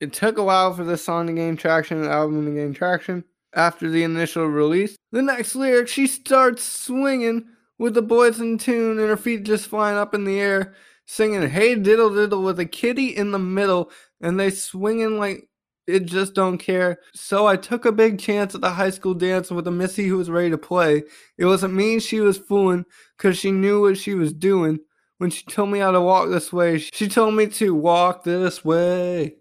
it 0.00 0.14
took 0.14 0.38
a 0.38 0.44
while 0.44 0.72
for 0.72 0.84
this 0.84 1.04
song 1.04 1.26
to 1.26 1.34
gain 1.34 1.58
traction, 1.58 2.00
the 2.00 2.10
album 2.10 2.46
to 2.46 2.54
gain 2.54 2.72
traction. 2.72 3.24
After 3.52 3.90
the 3.90 4.02
initial 4.02 4.46
release, 4.46 4.96
the 5.12 5.20
next 5.20 5.54
lyric, 5.56 5.88
she 5.88 6.06
starts 6.06 6.62
swinging 6.62 7.50
with 7.78 7.94
the 7.94 8.02
boys 8.02 8.40
in 8.40 8.58
tune 8.58 8.98
and 8.98 9.08
her 9.08 9.16
feet 9.16 9.44
just 9.44 9.66
flying 9.66 9.96
up 9.96 10.14
in 10.14 10.24
the 10.24 10.40
air, 10.40 10.74
singing 11.06 11.48
"Hey 11.48 11.74
Diddle 11.74 12.10
Diddle" 12.10 12.42
with 12.42 12.58
a 12.60 12.66
kitty 12.66 13.08
in 13.16 13.30
the 13.32 13.38
middle, 13.38 13.90
and 14.20 14.38
they 14.38 14.50
swinging 14.50 15.18
like 15.18 15.48
it 15.86 16.06
just 16.06 16.34
don't 16.34 16.58
care. 16.58 16.98
So 17.14 17.46
I 17.46 17.56
took 17.56 17.84
a 17.84 17.92
big 17.92 18.18
chance 18.18 18.54
at 18.54 18.60
the 18.62 18.70
high 18.70 18.90
school 18.90 19.14
dance 19.14 19.50
with 19.50 19.66
a 19.68 19.70
missy 19.70 20.06
who 20.06 20.16
was 20.16 20.30
ready 20.30 20.50
to 20.50 20.58
play. 20.58 21.02
It 21.38 21.44
wasn't 21.46 21.74
me 21.74 22.00
she 22.00 22.20
was 22.20 22.38
fooling, 22.38 22.84
cause 23.18 23.36
she 23.38 23.50
knew 23.50 23.82
what 23.82 23.98
she 23.98 24.14
was 24.14 24.32
doing. 24.32 24.80
When 25.18 25.30
she 25.30 25.44
told 25.44 25.70
me 25.70 25.78
how 25.80 25.92
to 25.92 26.00
walk 26.00 26.30
this 26.30 26.52
way, 26.52 26.78
she 26.78 27.08
told 27.08 27.34
me 27.34 27.46
to 27.48 27.74
walk 27.74 28.24
this 28.24 28.64
way, 28.64 29.36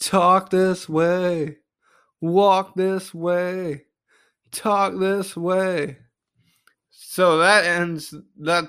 talk 0.00 0.50
this 0.50 0.88
way, 0.88 1.58
walk 2.20 2.74
this 2.74 3.12
way, 3.14 3.84
talk 4.52 4.98
this 4.98 5.36
way. 5.36 5.98
So 7.20 7.36
that 7.36 7.66
ends 7.66 8.14
that 8.38 8.64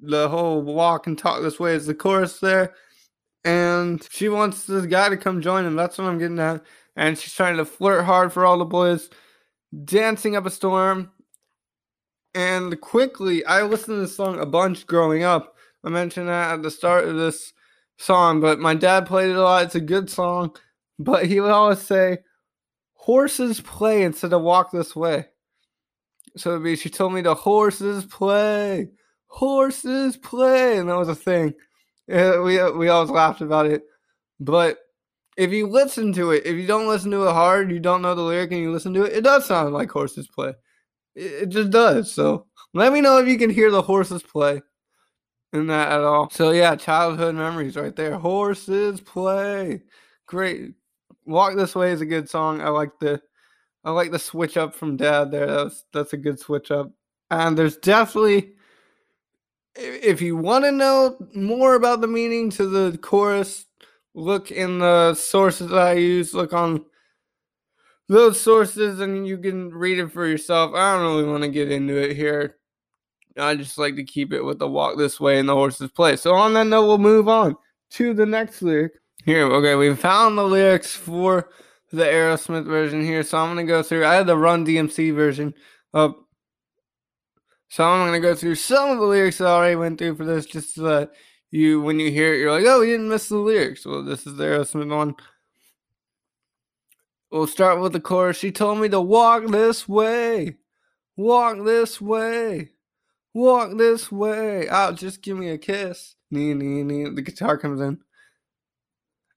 the 0.00 0.28
whole 0.28 0.60
walk 0.60 1.06
and 1.06 1.16
talk 1.16 1.40
this 1.40 1.60
way 1.60 1.76
is 1.76 1.86
the 1.86 1.94
chorus 1.94 2.40
there 2.40 2.74
and 3.44 4.04
she 4.10 4.28
wants 4.28 4.64
this 4.64 4.86
guy 4.86 5.08
to 5.08 5.16
come 5.16 5.40
join 5.40 5.64
him. 5.64 5.76
That's 5.76 5.98
what 5.98 6.08
I'm 6.08 6.18
getting 6.18 6.40
at. 6.40 6.64
And 6.96 7.16
she's 7.16 7.32
trying 7.32 7.58
to 7.58 7.64
flirt 7.64 8.04
hard 8.04 8.32
for 8.32 8.44
all 8.44 8.58
the 8.58 8.64
boys, 8.64 9.08
dancing 9.84 10.34
up 10.34 10.46
a 10.46 10.50
storm. 10.50 11.12
And 12.34 12.80
quickly, 12.80 13.44
I 13.44 13.62
listened 13.62 13.98
to 13.98 14.00
this 14.00 14.16
song 14.16 14.40
a 14.40 14.46
bunch 14.46 14.84
growing 14.84 15.22
up. 15.22 15.54
I 15.84 15.88
mentioned 15.88 16.26
that 16.26 16.54
at 16.54 16.62
the 16.64 16.72
start 16.72 17.06
of 17.06 17.14
this 17.14 17.52
song, 17.98 18.40
but 18.40 18.58
my 18.58 18.74
dad 18.74 19.06
played 19.06 19.30
it 19.30 19.36
a 19.36 19.42
lot. 19.42 19.62
It's 19.62 19.76
a 19.76 19.80
good 19.80 20.10
song, 20.10 20.56
but 20.98 21.26
he 21.26 21.38
would 21.38 21.52
always 21.52 21.80
say, 21.80 22.18
Horses 22.94 23.60
play 23.60 24.02
instead 24.02 24.32
of 24.32 24.42
walk 24.42 24.72
this 24.72 24.96
way. 24.96 25.26
So 26.36 26.58
be, 26.58 26.76
she 26.76 26.88
told 26.90 27.12
me 27.12 27.22
to 27.22 27.34
horses 27.34 28.04
play, 28.06 28.88
horses 29.26 30.16
play. 30.16 30.78
And 30.78 30.88
that 30.88 30.96
was 30.96 31.08
a 31.08 31.14
thing. 31.14 31.54
We 32.08 32.70
we 32.72 32.88
always 32.88 33.10
laughed 33.10 33.40
about 33.40 33.66
it. 33.66 33.82
But 34.40 34.78
if 35.36 35.50
you 35.50 35.66
listen 35.66 36.12
to 36.14 36.32
it, 36.32 36.44
if 36.44 36.56
you 36.56 36.66
don't 36.66 36.88
listen 36.88 37.10
to 37.12 37.26
it 37.28 37.32
hard, 37.32 37.70
you 37.70 37.80
don't 37.80 38.02
know 38.02 38.14
the 38.14 38.22
lyric, 38.22 38.52
and 38.52 38.60
you 38.60 38.72
listen 38.72 38.92
to 38.94 39.04
it, 39.04 39.12
it 39.12 39.24
does 39.24 39.46
sound 39.46 39.72
like 39.72 39.90
horses 39.90 40.28
play. 40.28 40.54
It, 41.14 41.42
it 41.42 41.48
just 41.48 41.70
does. 41.70 42.12
So 42.12 42.46
let 42.74 42.92
me 42.92 43.00
know 43.00 43.18
if 43.18 43.28
you 43.28 43.38
can 43.38 43.50
hear 43.50 43.70
the 43.70 43.82
horses 43.82 44.22
play 44.22 44.60
in 45.52 45.66
that 45.68 45.92
at 45.92 46.00
all. 46.00 46.28
So 46.30 46.50
yeah, 46.50 46.76
childhood 46.76 47.34
memories 47.34 47.76
right 47.76 47.94
there. 47.94 48.18
Horses 48.18 49.00
play. 49.00 49.82
Great. 50.26 50.72
Walk 51.24 51.56
This 51.56 51.74
Way 51.74 51.92
is 51.92 52.00
a 52.00 52.06
good 52.06 52.28
song. 52.28 52.60
I 52.60 52.68
like 52.68 52.98
the 52.98 53.22
I 53.84 53.90
like 53.90 54.10
the 54.10 54.18
switch 54.18 54.56
up 54.56 54.74
from 54.74 54.96
Dad 54.96 55.30
there. 55.30 55.46
That's 55.46 55.84
that's 55.92 56.12
a 56.12 56.18
good 56.18 56.38
switch 56.38 56.70
up. 56.70 56.90
And 57.30 57.56
there's 57.56 57.76
definitely 57.76 58.52
if 59.74 60.20
you 60.20 60.36
want 60.36 60.64
to 60.64 60.72
know 60.72 61.16
more 61.34 61.74
about 61.74 62.00
the 62.00 62.06
meaning 62.06 62.50
to 62.50 62.66
the 62.66 62.98
chorus, 62.98 63.66
look 64.14 64.50
in 64.50 64.78
the 64.78 65.14
sources 65.14 65.70
that 65.70 65.78
I 65.78 65.94
use. 65.94 66.34
Look 66.34 66.52
on 66.52 66.84
those 68.08 68.40
sources 68.40 69.00
and 69.00 69.26
you 69.26 69.38
can 69.38 69.70
read 69.70 69.98
it 69.98 70.12
for 70.12 70.26
yourself. 70.26 70.72
I 70.74 70.94
don't 70.94 71.04
really 71.04 71.30
want 71.30 71.42
to 71.44 71.48
get 71.48 71.70
into 71.70 71.96
it 71.96 72.16
here. 72.16 72.56
I 73.38 73.54
just 73.54 73.78
like 73.78 73.96
to 73.96 74.04
keep 74.04 74.32
it 74.32 74.42
with 74.42 74.58
the 74.58 74.68
walk 74.68 74.98
this 74.98 75.18
way 75.18 75.38
and 75.38 75.48
the 75.48 75.54
horses 75.54 75.90
play. 75.90 76.16
So 76.16 76.34
on 76.34 76.52
that 76.54 76.66
note, 76.66 76.86
we'll 76.86 76.98
move 76.98 77.28
on 77.28 77.56
to 77.92 78.12
the 78.12 78.26
next 78.26 78.60
lyric. 78.60 78.92
Here, 79.24 79.46
okay, 79.46 79.76
we 79.76 79.94
found 79.94 80.36
the 80.36 80.44
lyrics 80.44 80.94
for 80.94 81.48
the 81.96 82.04
Aerosmith 82.04 82.66
version 82.66 83.04
here. 83.04 83.22
So 83.22 83.38
I'm 83.38 83.50
gonna 83.50 83.64
go 83.64 83.82
through. 83.82 84.04
I 84.04 84.14
had 84.14 84.26
the 84.26 84.36
Run 84.36 84.66
DMC 84.66 85.14
version 85.14 85.54
up 85.94 86.22
so 87.72 87.84
I'm 87.84 88.12
to 88.12 88.20
go 88.20 88.34
through 88.34 88.56
some 88.56 88.90
of 88.90 88.98
the 88.98 89.06
lyrics 89.06 89.40
I 89.40 89.46
already 89.46 89.76
went 89.76 89.96
through 89.96 90.16
for 90.16 90.26
this, 90.26 90.44
just 90.44 90.74
so 90.74 90.82
that 90.82 91.12
you, 91.50 91.80
when 91.80 91.98
you 91.98 92.10
hear 92.10 92.34
it, 92.34 92.38
you're 92.38 92.52
like, 92.52 92.66
oh, 92.66 92.80
we 92.80 92.88
didn't 92.88 93.08
miss 93.08 93.30
the 93.30 93.38
lyrics. 93.38 93.86
Well, 93.86 94.04
this 94.04 94.26
is 94.26 94.36
the 94.36 94.44
Aerosmith 94.44 94.94
one. 94.94 95.14
We'll 97.30 97.46
start 97.46 97.80
with 97.80 97.94
the 97.94 98.00
chorus. 98.00 98.36
She 98.36 98.52
told 98.52 98.78
me 98.78 98.90
to 98.90 99.00
walk 99.00 99.46
this 99.46 99.88
way, 99.88 100.56
walk 101.16 101.64
this 101.64 101.98
way, 101.98 102.72
walk 103.32 103.78
this 103.78 104.12
way. 104.12 104.68
Oh, 104.70 104.92
just 104.92 105.22
give 105.22 105.38
me 105.38 105.48
a 105.48 105.56
kiss. 105.56 106.14
Nee, 106.30 106.52
nee, 106.52 106.82
nee. 106.82 107.08
The 107.08 107.22
guitar 107.22 107.56
comes 107.56 107.80
in. 107.80 108.00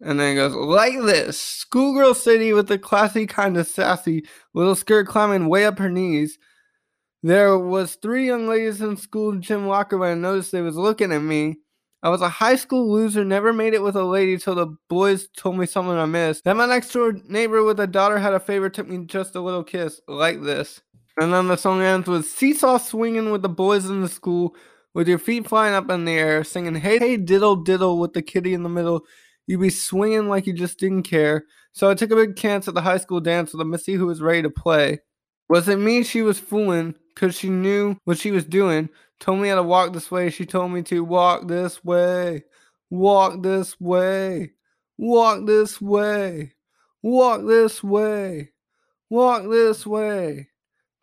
And 0.01 0.19
then 0.19 0.33
it 0.33 0.35
goes 0.35 0.53
like 0.53 0.93
this 1.01 1.39
Schoolgirl 1.39 2.13
City 2.13 2.53
with 2.53 2.67
the 2.67 2.77
classy, 2.77 3.25
kind 3.25 3.57
of 3.57 3.67
sassy 3.67 4.25
little 4.53 4.75
skirt 4.75 5.07
climbing 5.07 5.47
way 5.47 5.65
up 5.65 5.79
her 5.79 5.89
knees. 5.89 6.37
There 7.23 7.57
was 7.57 7.95
three 7.95 8.27
young 8.27 8.47
ladies 8.47 8.81
in 8.81 8.97
school 8.97 9.33
gym 9.37 9.67
locker 9.67 9.97
when 9.97 10.11
I 10.11 10.13
noticed 10.13 10.51
they 10.51 10.61
was 10.61 10.75
looking 10.75 11.11
at 11.11 11.21
me. 11.21 11.57
I 12.03 12.09
was 12.09 12.21
a 12.21 12.29
high 12.29 12.55
school 12.55 12.91
loser, 12.91 13.25
never 13.25 13.51
made 13.51 13.73
it 13.73 13.81
with 13.81 13.95
a 13.95 14.03
lady 14.03 14.37
till 14.37 14.53
the 14.53 14.67
boys 14.89 15.27
told 15.35 15.57
me 15.57 15.65
something 15.65 15.97
I 15.97 16.05
missed. 16.05 16.43
Then 16.43 16.57
my 16.57 16.67
next 16.67 16.91
door 16.91 17.13
neighbor 17.27 17.63
with 17.63 17.79
a 17.79 17.87
daughter 17.87 18.19
had 18.19 18.35
a 18.35 18.39
favor, 18.39 18.69
took 18.69 18.87
me 18.87 19.05
just 19.05 19.35
a 19.35 19.41
little 19.41 19.63
kiss, 19.63 19.99
like 20.07 20.43
this. 20.43 20.81
And 21.17 21.33
then 21.33 21.47
the 21.47 21.55
song 21.55 21.81
ends 21.81 22.07
with 22.07 22.27
seesaw 22.27 22.77
swinging 22.77 23.31
with 23.31 23.41
the 23.41 23.49
boys 23.49 23.89
in 23.89 24.01
the 24.01 24.07
school, 24.07 24.55
with 24.93 25.07
your 25.07 25.17
feet 25.17 25.47
flying 25.47 25.73
up 25.73 25.89
in 25.89 26.05
the 26.05 26.13
air, 26.13 26.43
singing 26.43 26.75
hey 26.75 26.99
hey 26.99 27.17
diddle 27.17 27.55
diddle 27.55 27.97
with 27.97 28.13
the 28.13 28.21
kitty 28.21 28.53
in 28.53 28.61
the 28.61 28.69
middle. 28.69 29.05
You'd 29.47 29.61
be 29.61 29.69
swinging 29.69 30.27
like 30.27 30.47
you 30.47 30.53
just 30.53 30.79
didn't 30.79 31.03
care. 31.03 31.45
So 31.71 31.89
I 31.89 31.93
took 31.93 32.11
a 32.11 32.15
big 32.15 32.35
chance 32.35 32.67
at 32.67 32.73
the 32.73 32.81
high 32.81 32.97
school 32.97 33.19
dance 33.19 33.51
with 33.51 33.61
a 33.61 33.65
missy 33.65 33.93
who 33.93 34.07
was 34.07 34.21
ready 34.21 34.41
to 34.41 34.49
play. 34.49 34.99
Was 35.49 35.67
it 35.67 35.77
me 35.77 36.03
she 36.03 36.21
was 36.21 36.39
fooling? 36.39 36.95
because 37.15 37.35
she 37.37 37.49
knew 37.49 37.97
what 38.03 38.17
she 38.17 38.31
was 38.31 38.45
doing. 38.45 38.89
Told 39.19 39.39
me 39.39 39.47
how 39.47 39.55
to 39.55 39.63
walk 39.63 39.93
this 39.93 40.11
way. 40.11 40.29
She 40.29 40.45
told 40.45 40.71
me 40.71 40.83
to 40.83 41.03
walk 41.03 41.47
this 41.47 41.83
way, 41.83 42.43
walk 42.89 43.41
this 43.41 43.79
way, 43.79 44.51
walk 44.97 45.45
this 45.47 45.81
way, 45.81 46.53
walk 47.01 47.45
this 47.47 47.81
way, 47.81 48.51
walk 49.09 49.43
this 49.49 49.87
way, 49.87 50.49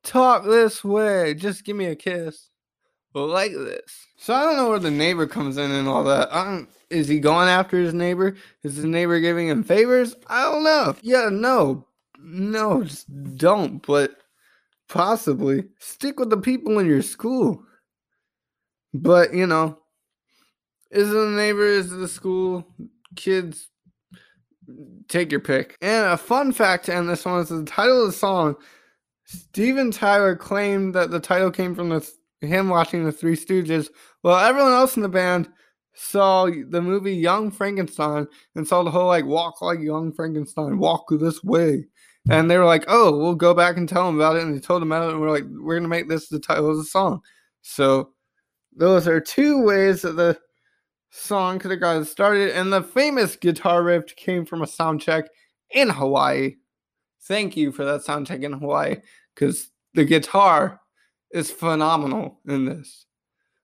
talk 0.04 0.44
this 0.44 0.84
way. 0.84 1.34
Just 1.34 1.64
give 1.64 1.76
me 1.76 1.86
a 1.86 1.96
kiss. 1.96 2.50
Like 3.14 3.52
this. 3.52 4.06
So 4.22 4.34
I 4.34 4.44
don't 4.44 4.56
know 4.56 4.70
where 4.70 4.78
the 4.78 4.90
neighbor 4.90 5.26
comes 5.26 5.56
in 5.56 5.70
and 5.70 5.88
all 5.88 6.04
that. 6.04 6.66
Is 6.90 7.08
he 7.08 7.18
going 7.18 7.48
after 7.48 7.76
his 7.78 7.92
neighbor? 7.92 8.36
Is 8.62 8.76
his 8.76 8.84
neighbor 8.84 9.18
giving 9.18 9.48
him 9.48 9.64
favors? 9.64 10.14
I 10.28 10.44
don't 10.44 10.62
know. 10.62 10.94
Yeah, 11.02 11.28
no. 11.30 11.86
No, 12.18 12.84
just 12.84 13.36
don't. 13.36 13.84
But 13.84 14.16
Possibly. 14.92 15.64
Stick 15.78 16.20
with 16.20 16.28
the 16.28 16.36
people 16.36 16.78
in 16.78 16.86
your 16.86 17.00
school. 17.00 17.64
But, 18.92 19.32
you 19.32 19.46
know, 19.46 19.78
is 20.90 21.08
the 21.08 21.30
neighbor, 21.30 21.64
is 21.64 21.88
the 21.88 22.08
school? 22.08 22.66
Kids, 23.16 23.68
take 25.08 25.30
your 25.30 25.40
pick. 25.40 25.78
And 25.80 26.12
a 26.12 26.18
fun 26.18 26.52
fact 26.52 26.84
to 26.86 26.94
end 26.94 27.08
this 27.08 27.24
one 27.24 27.40
is 27.40 27.48
the 27.48 27.64
title 27.64 28.02
of 28.02 28.08
the 28.08 28.12
song. 28.12 28.56
Steven 29.24 29.90
Tyler 29.90 30.36
claimed 30.36 30.94
that 30.94 31.10
the 31.10 31.20
title 31.20 31.50
came 31.50 31.74
from 31.74 31.88
the, 31.88 32.06
him 32.46 32.68
watching 32.68 33.04
the 33.04 33.12
Three 33.12 33.36
Stooges. 33.36 33.88
Well, 34.22 34.38
everyone 34.38 34.72
else 34.72 34.96
in 34.96 35.02
the 35.02 35.08
band 35.08 35.48
saw 35.94 36.46
the 36.46 36.80
movie 36.80 37.14
Young 37.14 37.50
Frankenstein 37.50 38.26
and 38.54 38.66
saw 38.66 38.82
the 38.82 38.90
whole 38.90 39.06
like 39.06 39.26
walk 39.26 39.60
like 39.60 39.80
Young 39.80 40.12
Frankenstein, 40.12 40.78
walk 40.78 41.06
this 41.10 41.42
way. 41.44 41.86
And 42.30 42.50
they 42.50 42.56
were 42.56 42.64
like, 42.64 42.84
"Oh, 42.86 43.18
we'll 43.18 43.34
go 43.34 43.52
back 43.52 43.76
and 43.76 43.88
tell 43.88 44.06
them 44.06 44.14
about 44.14 44.36
it." 44.36 44.42
And 44.42 44.54
they 44.54 44.60
told 44.60 44.80
them 44.80 44.92
about 44.92 45.08
it, 45.08 45.12
and 45.12 45.20
we're 45.20 45.30
like, 45.30 45.44
"We're 45.48 45.76
gonna 45.76 45.88
make 45.88 46.08
this 46.08 46.28
the 46.28 46.38
title 46.38 46.70
of 46.70 46.76
the 46.76 46.84
song." 46.84 47.20
So 47.62 48.12
those 48.74 49.08
are 49.08 49.20
two 49.20 49.62
ways 49.62 50.02
that 50.02 50.16
the 50.16 50.38
song 51.10 51.58
could 51.58 51.72
have 51.72 51.80
gotten 51.80 52.04
started. 52.04 52.50
And 52.52 52.72
the 52.72 52.82
famous 52.82 53.36
guitar 53.36 53.82
riff 53.82 54.14
came 54.16 54.46
from 54.46 54.62
a 54.62 54.66
sound 54.66 55.00
check 55.00 55.24
in 55.70 55.88
Hawaii. 55.90 56.56
Thank 57.22 57.56
you 57.56 57.72
for 57.72 57.84
that 57.84 58.02
sound 58.02 58.28
check 58.28 58.42
in 58.42 58.52
Hawaii, 58.52 58.96
because 59.34 59.70
the 59.94 60.04
guitar 60.04 60.80
is 61.32 61.50
phenomenal 61.50 62.40
in 62.46 62.64
this. 62.64 63.06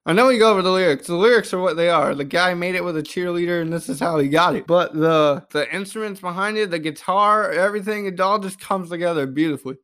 I 0.07 0.15
know 0.15 0.29
we 0.29 0.39
go 0.39 0.51
over 0.51 0.63
the 0.63 0.73
lyrics. 0.73 1.07
The 1.07 1.17
lyrics 1.17 1.53
are 1.53 1.61
what 1.61 1.77
they 1.77 1.91
are. 1.91 2.15
The 2.15 2.25
guy 2.25 2.55
made 2.55 2.75
it 2.75 2.85
with 2.85 2.97
a 2.97 3.03
cheerleader, 3.03 3.61
and 3.61 3.71
this 3.71 3.91
is 3.91 4.01
how 4.01 4.19
he 4.19 4.29
got 4.29 4.57
it. 4.57 4.67
But 4.67 4.95
the 4.95 5.45
the 5.51 5.73
instruments 5.75 6.21
behind 6.21 6.57
it, 6.57 6.71
the 6.71 6.79
guitar, 6.79 7.53
everything, 7.53 8.07
it 8.07 8.19
all 8.19 8.39
just 8.39 8.59
comes 8.59 8.89
together 8.89 9.27
beautifully. 9.27 9.77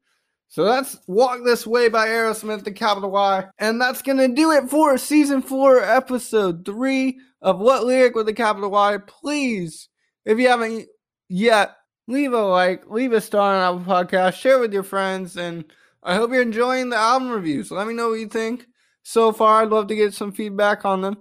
So 0.48 0.64
that's 0.64 0.96
Walk 1.08 1.40
This 1.44 1.66
Way 1.66 1.88
by 1.88 2.06
Aerosmith, 2.06 2.64
the 2.64 2.72
capital 2.72 3.10
Y. 3.10 3.44
And 3.58 3.80
that's 3.80 4.02
going 4.02 4.18
to 4.18 4.28
do 4.28 4.52
it 4.52 4.70
for 4.70 4.96
season 4.96 5.42
four, 5.42 5.82
episode 5.82 6.64
three 6.64 7.18
of 7.42 7.58
What 7.58 7.84
Lyric 7.84 8.14
with 8.14 8.26
the 8.26 8.32
capital 8.32 8.70
Y. 8.70 8.98
Please, 9.06 9.88
if 10.24 10.38
you 10.38 10.48
haven't 10.48 10.86
yet, 11.28 11.76
leave 12.06 12.32
a 12.32 12.40
like, 12.40 12.88
leave 12.88 13.12
a 13.12 13.20
star 13.20 13.54
on 13.54 13.80
Apple 13.80 13.94
Podcast, 13.94 14.34
share 14.34 14.60
with 14.60 14.72
your 14.72 14.84
friends, 14.84 15.36
and 15.36 15.64
I 16.04 16.16
hope 16.16 16.30
you're 16.30 16.42
enjoying 16.42 16.90
the 16.90 16.96
album 16.96 17.30
reviews. 17.30 17.70
Let 17.70 17.86
me 17.86 17.94
know 17.94 18.10
what 18.10 18.20
you 18.20 18.28
think 18.28 18.66
so 19.02 19.32
far. 19.32 19.62
I'd 19.62 19.70
love 19.70 19.86
to 19.88 19.96
get 19.96 20.12
some 20.12 20.32
feedback 20.32 20.84
on 20.84 21.00
them. 21.00 21.16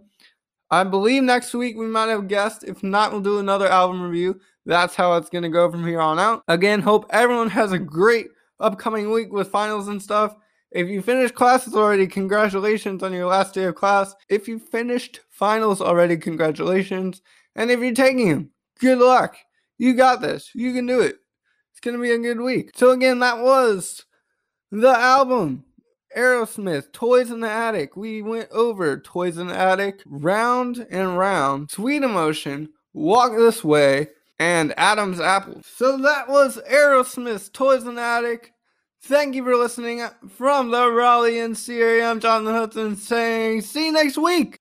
I 0.70 0.84
believe 0.84 1.24
next 1.24 1.54
week 1.54 1.78
we 1.78 1.86
might 1.86 2.10
have 2.10 2.28
guest. 2.28 2.66
If 2.66 2.84
not, 2.84 3.12
we'll 3.12 3.22
do 3.22 3.40
another 3.40 3.70
album 3.70 4.02
review. 4.02 4.42
That's 4.66 4.94
how 4.94 5.16
it's 5.16 5.30
going 5.30 5.44
to 5.44 5.50
go 5.50 5.72
from 5.72 5.88
here 5.88 6.02
on 6.02 6.20
out. 6.20 6.44
Again, 6.50 6.82
hope 6.82 7.06
everyone 7.12 7.50
has 7.50 7.72
a 7.72 7.80
great 7.80 8.28
upcoming 8.60 9.10
week 9.10 9.32
with 9.32 9.50
finals 9.50 9.88
and 9.88 10.02
stuff. 10.02 10.36
If 10.72 10.90
you 10.90 11.02
finished 11.02 11.36
classes 11.36 11.76
already, 11.76 12.08
congratulations 12.08 13.04
on 13.04 13.14
your 13.14 13.28
last 13.28 13.54
day 13.54 13.66
of 13.66 13.76
class. 13.76 14.16
If 14.28 14.48
you 14.48 14.60
finished 14.60 15.22
finals 15.30 15.80
already, 15.80 16.18
congratulations. 16.18 17.22
And 17.56 17.72
if 17.72 17.80
you're 17.80 17.94
taking 17.94 18.30
them, 18.30 18.50
good 18.80 18.98
luck. 18.98 19.38
You 19.78 19.94
got 19.94 20.20
this. 20.20 20.50
You 20.54 20.74
can 20.74 20.88
do 20.88 21.00
it. 21.00 21.18
It's 21.72 21.80
going 21.80 21.96
to 21.96 22.02
be 22.02 22.12
a 22.12 22.18
good 22.18 22.42
week. 22.42 22.72
So, 22.76 22.92
again, 22.92 23.20
that 23.20 23.38
was 23.38 24.04
the 24.74 24.90
album 24.90 25.64
Aerosmith, 26.18 26.92
Toys 26.92 27.30
in 27.30 27.42
the 27.42 27.50
Attic. 27.50 27.96
We 27.96 28.24
went 28.24 28.50
over 28.50 29.00
Toys 29.00 29.38
in 29.38 29.48
the 29.48 29.56
Attic, 29.56 30.02
Round 30.08 30.88
and 30.90 31.16
Round, 31.16 31.70
Sweet 31.70 32.02
Emotion, 32.02 32.70
Walk 32.92 33.34
This 33.36 33.64
Way, 33.64 34.08
and 34.40 34.74
Adam's 34.76 35.20
Apple. 35.20 35.62
So 35.64 35.98
that 35.98 36.28
was 36.28 36.60
Aerosmith's 36.70 37.50
Toys 37.50 37.84
in 37.84 37.96
the 37.96 38.02
Attic. 38.02 38.52
Thank 39.04 39.36
you 39.36 39.44
for 39.44 39.56
listening 39.56 40.04
from 40.28 40.72
the 40.72 40.92
Raleigh 40.92 41.34
NC 41.34 41.80
area. 41.80 42.10
I'm 42.10 42.20
Jonathan 42.20 42.56
Hudson 42.56 42.96
saying, 42.96 43.62
see 43.62 43.88
you 43.88 43.92
next 43.92 44.18
week. 44.18 44.58